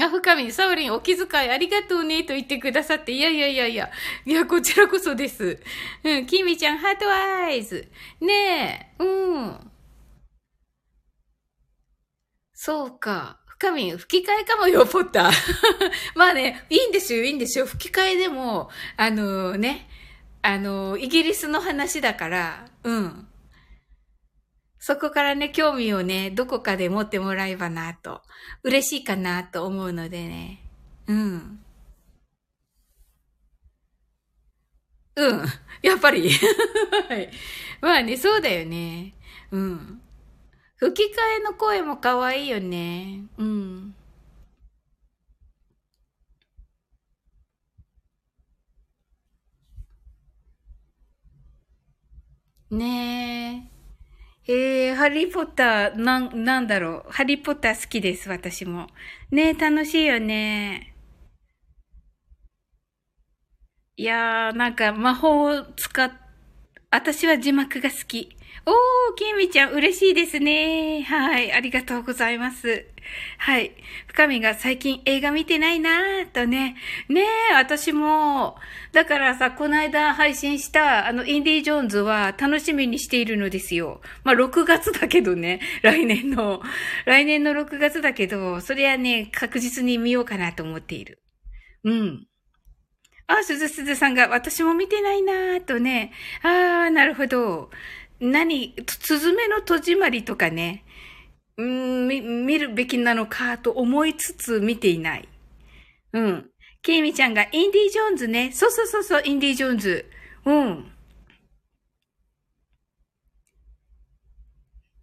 [0.00, 3.90] あ、深み、サウリンお気遣いありがとうねと言ってくださって、いやいやいやいや、
[4.24, 5.60] いや、こちらこそです。
[6.04, 7.88] うん、キミちゃん、ハートアイズ。
[8.20, 9.70] ねえ、うん。
[12.52, 13.40] そうか。
[13.58, 15.32] 深み、吹き替えかもよ、ポッター。
[16.14, 17.66] まあね、いいんですよ、いいんですよ。
[17.66, 19.88] 吹き替えでも、あのー、ね、
[20.42, 23.28] あのー、イギリスの話だから、うん。
[24.78, 28.22] そこからね、興味をね、どこかで持ってもらえばなと、
[28.62, 30.60] 嬉しいかなと思うのでね。
[31.08, 31.58] うん。
[35.16, 35.46] うん。
[35.82, 36.30] やっぱり。
[37.10, 37.28] はい。
[37.80, 39.14] まあね、そうだよね。
[39.50, 40.00] うん。
[40.78, 43.22] 吹き替えの声も可愛いよね。
[43.36, 43.94] うん。
[52.70, 53.68] ね
[54.48, 54.52] え。
[54.52, 57.12] えー、ハリーポッター、なん、なんだろう。
[57.12, 58.88] ハリーポッター好きです、私も。
[59.30, 60.94] ねえ楽しいよね。
[63.98, 66.10] いやー、なんか魔法を使っ、
[66.90, 68.37] 私は字幕が好き。
[68.68, 68.74] おー、
[69.16, 71.02] ケミちゃん、嬉しいですね。
[71.04, 72.84] はい、ありがとうございます。
[73.38, 73.72] はい。
[74.08, 76.76] 深みが最近映画見てないなーとね。
[77.08, 78.56] ねえ、私も。
[78.92, 84.02] だからさ、この間配信した、あの、インディ・ジョーンズは楽しみにしているのですよ。
[84.22, 85.60] まあ、6月だけどね。
[85.80, 86.60] 来年の。
[87.06, 91.22] 来年の6月だけど、それはね、確実に見ようかなと思っている。
[91.84, 92.26] うん。
[93.28, 96.12] あ、すずすずさんが、私も見てないなーとね。
[96.42, 97.70] あー、なるほど。
[98.20, 100.84] 何、すずめの戸締まりとかね、
[101.56, 105.28] うん、見、見るべきなのかと思いつつ見ていない。
[106.12, 106.50] うん。
[106.82, 108.50] ケイミちゃんがインディ・ジョーンズね。
[108.52, 110.06] そうそうそうそう、インディ・ジョーンズ。
[110.44, 110.92] うん。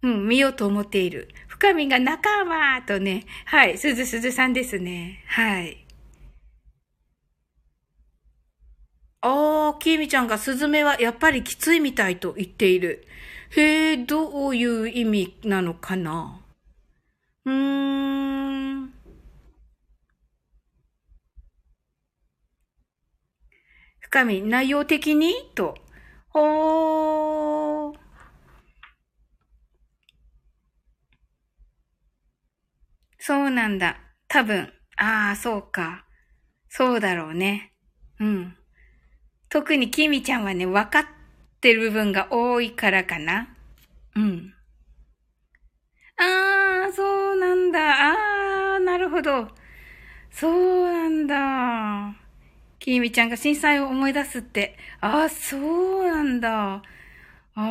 [0.02, 1.28] うん、見ようと思っている。
[1.48, 3.24] 深みが仲間とね。
[3.46, 5.22] はい、すずすずさんですね。
[5.28, 5.85] はい。
[9.28, 13.08] ああ、きみちゃんがスズメはやっぱりきついみたいと言っている。
[13.56, 16.40] へえ、どういう意味なのかな？
[17.44, 18.92] うーん。
[23.98, 25.34] 深み、内容的に？
[25.56, 25.74] と。
[26.28, 27.98] ほー。
[33.18, 33.96] そうなんだ。
[34.28, 34.72] 多分。
[34.98, 36.04] ああ、そうか。
[36.68, 37.72] そうだろうね。
[38.20, 38.56] うん。
[39.56, 41.06] 特にキミちゃんはね、分かっ
[41.62, 43.48] てる部分が多いからかな。
[44.14, 44.52] うん。
[46.18, 47.78] あー、そうなんだ。
[48.12, 49.48] あー、なるほど。
[50.30, 52.14] そうなんだ。
[52.78, 54.76] きみちゃんが震災を思い出すって。
[55.00, 56.82] あー、そうなんだ。
[57.54, 57.62] あ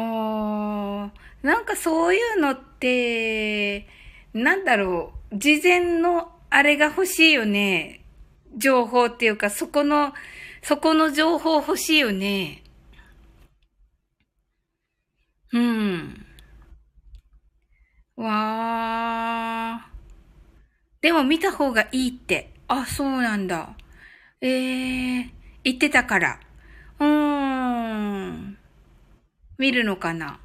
[1.43, 3.87] ー、なんかそういうのって、
[4.33, 5.37] なんだろう。
[5.37, 8.01] 事前のあれが欲しいよね。
[8.57, 10.15] 情報っていうか、そこの、
[10.67, 12.63] そこの情報欲しいよね。
[15.53, 16.25] うん。
[18.17, 21.03] わー。
[21.03, 22.51] でも見た方がいいって。
[22.67, 23.75] あ、そうなんだ。
[24.41, 25.29] えー、
[25.63, 26.39] 言ってたから。
[26.99, 28.57] うーん。
[29.59, 30.39] 見るのかな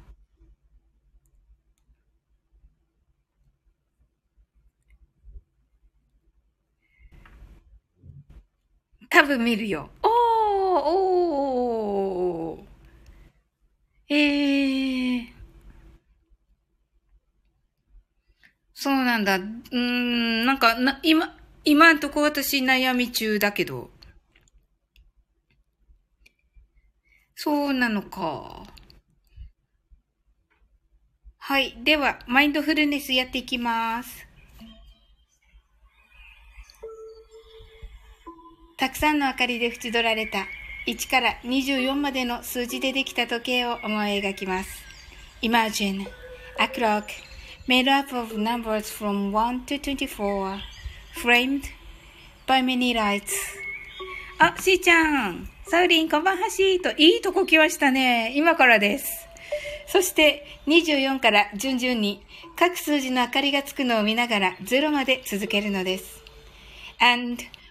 [9.11, 9.89] 多分見るよ。
[10.01, 10.11] おー、
[12.53, 14.15] おー。
[14.15, 15.27] えー。
[18.73, 19.35] そうなんだ。
[19.35, 23.91] うーん、なんか、な、今、今んとこ私悩み中だけど。
[27.35, 28.63] そうなのか。
[31.37, 31.77] はい。
[31.83, 34.30] では、マインドフルネスやっていきます。
[38.81, 40.47] たくさんの明かりで縁取られた
[40.87, 44.71] 1から24までの数字でできた時計を思い描きます。
[45.43, 46.07] Imagine
[46.57, 47.03] a clock
[47.67, 50.57] made up of numbers from 1 to 24
[51.13, 51.61] framed
[52.47, 53.29] by many lights
[54.39, 58.33] あ、しーちゃんサウリン、こんばんはしーと、いいとこ来ましたね。
[58.35, 59.27] 今からです。
[59.85, 62.23] そして、24から順々に
[62.57, 66.23] 各数字の明かりがつくのを見ながら0まで続けるのです。
[66.99, 67.43] And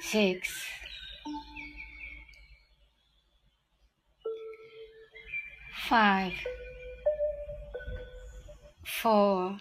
[0.00, 0.48] six,
[5.88, 6.32] five,
[8.84, 9.56] four,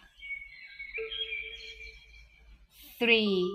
[2.99, 3.49] three,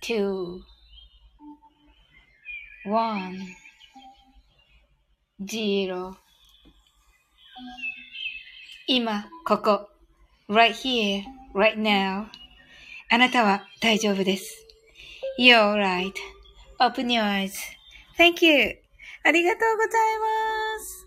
[0.00, 0.62] two,
[2.84, 3.54] one,
[5.46, 6.16] zero
[8.90, 9.90] 今、ここ。
[10.48, 11.22] right here,
[11.52, 12.30] right now.
[13.13, 14.65] あなたは大丈夫です。
[15.39, 18.75] You're right.Open your eyes.Thank you.
[19.23, 21.05] ありがとうございます。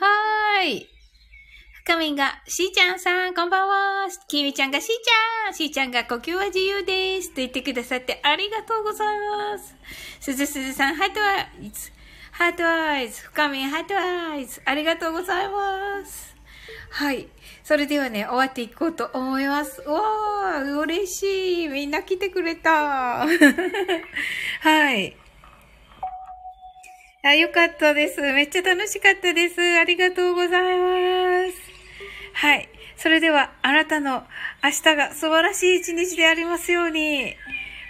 [0.00, 0.88] はーい。
[1.84, 4.08] 深みんが、しーちゃんさん、こんばんは。
[4.28, 5.54] きみちゃんが、しーちゃん。
[5.54, 7.28] しーちゃんが、呼吸は自由です。
[7.28, 9.76] と言ってくださってありがとうございます。
[10.20, 11.92] すずすずさん、ハートアイズ。
[12.32, 13.24] heart eyes。
[13.24, 13.94] 深みん、 heart
[14.32, 14.62] eyes。
[14.64, 16.34] ありがとうございます。
[16.88, 17.28] はい。
[17.70, 19.80] それではね、終わっていこうと思います。
[19.82, 21.68] わー、嬉しい。
[21.68, 22.70] みんな来てくれた。
[23.22, 25.16] はい。
[27.22, 28.20] あ、よかったです。
[28.22, 29.60] めっちゃ楽しかったです。
[29.60, 31.56] ありがとうございます。
[32.32, 32.68] はい。
[32.96, 34.26] それでは、あなたの
[34.64, 37.36] 明日が素晴らしい一日でありますように。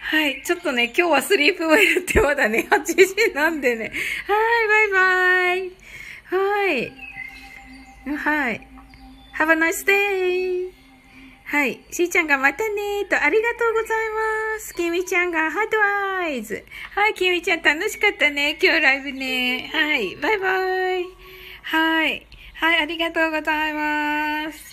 [0.02, 0.42] はい。
[0.42, 3.90] ちょっとね、今日はスリープウェルってまだね、 8時なんでね。
[4.26, 5.72] はい、バイバイ。
[6.42, 6.92] はい。
[8.18, 8.69] はい。
[9.40, 10.70] Have a nice day!
[11.46, 11.80] はい。
[11.90, 14.08] しーちゃんがまたねーと、ありがとうござい
[14.54, 14.74] ます。
[14.74, 15.78] きみちゃんがハート
[16.22, 16.62] アイズ。
[16.94, 18.58] はい、きみちゃん楽しかったね。
[18.62, 19.70] 今日ライブね。
[19.72, 20.14] はい。
[20.16, 21.04] バイバイ。
[21.62, 22.26] はい。
[22.56, 24.69] はい、ありがとうございます。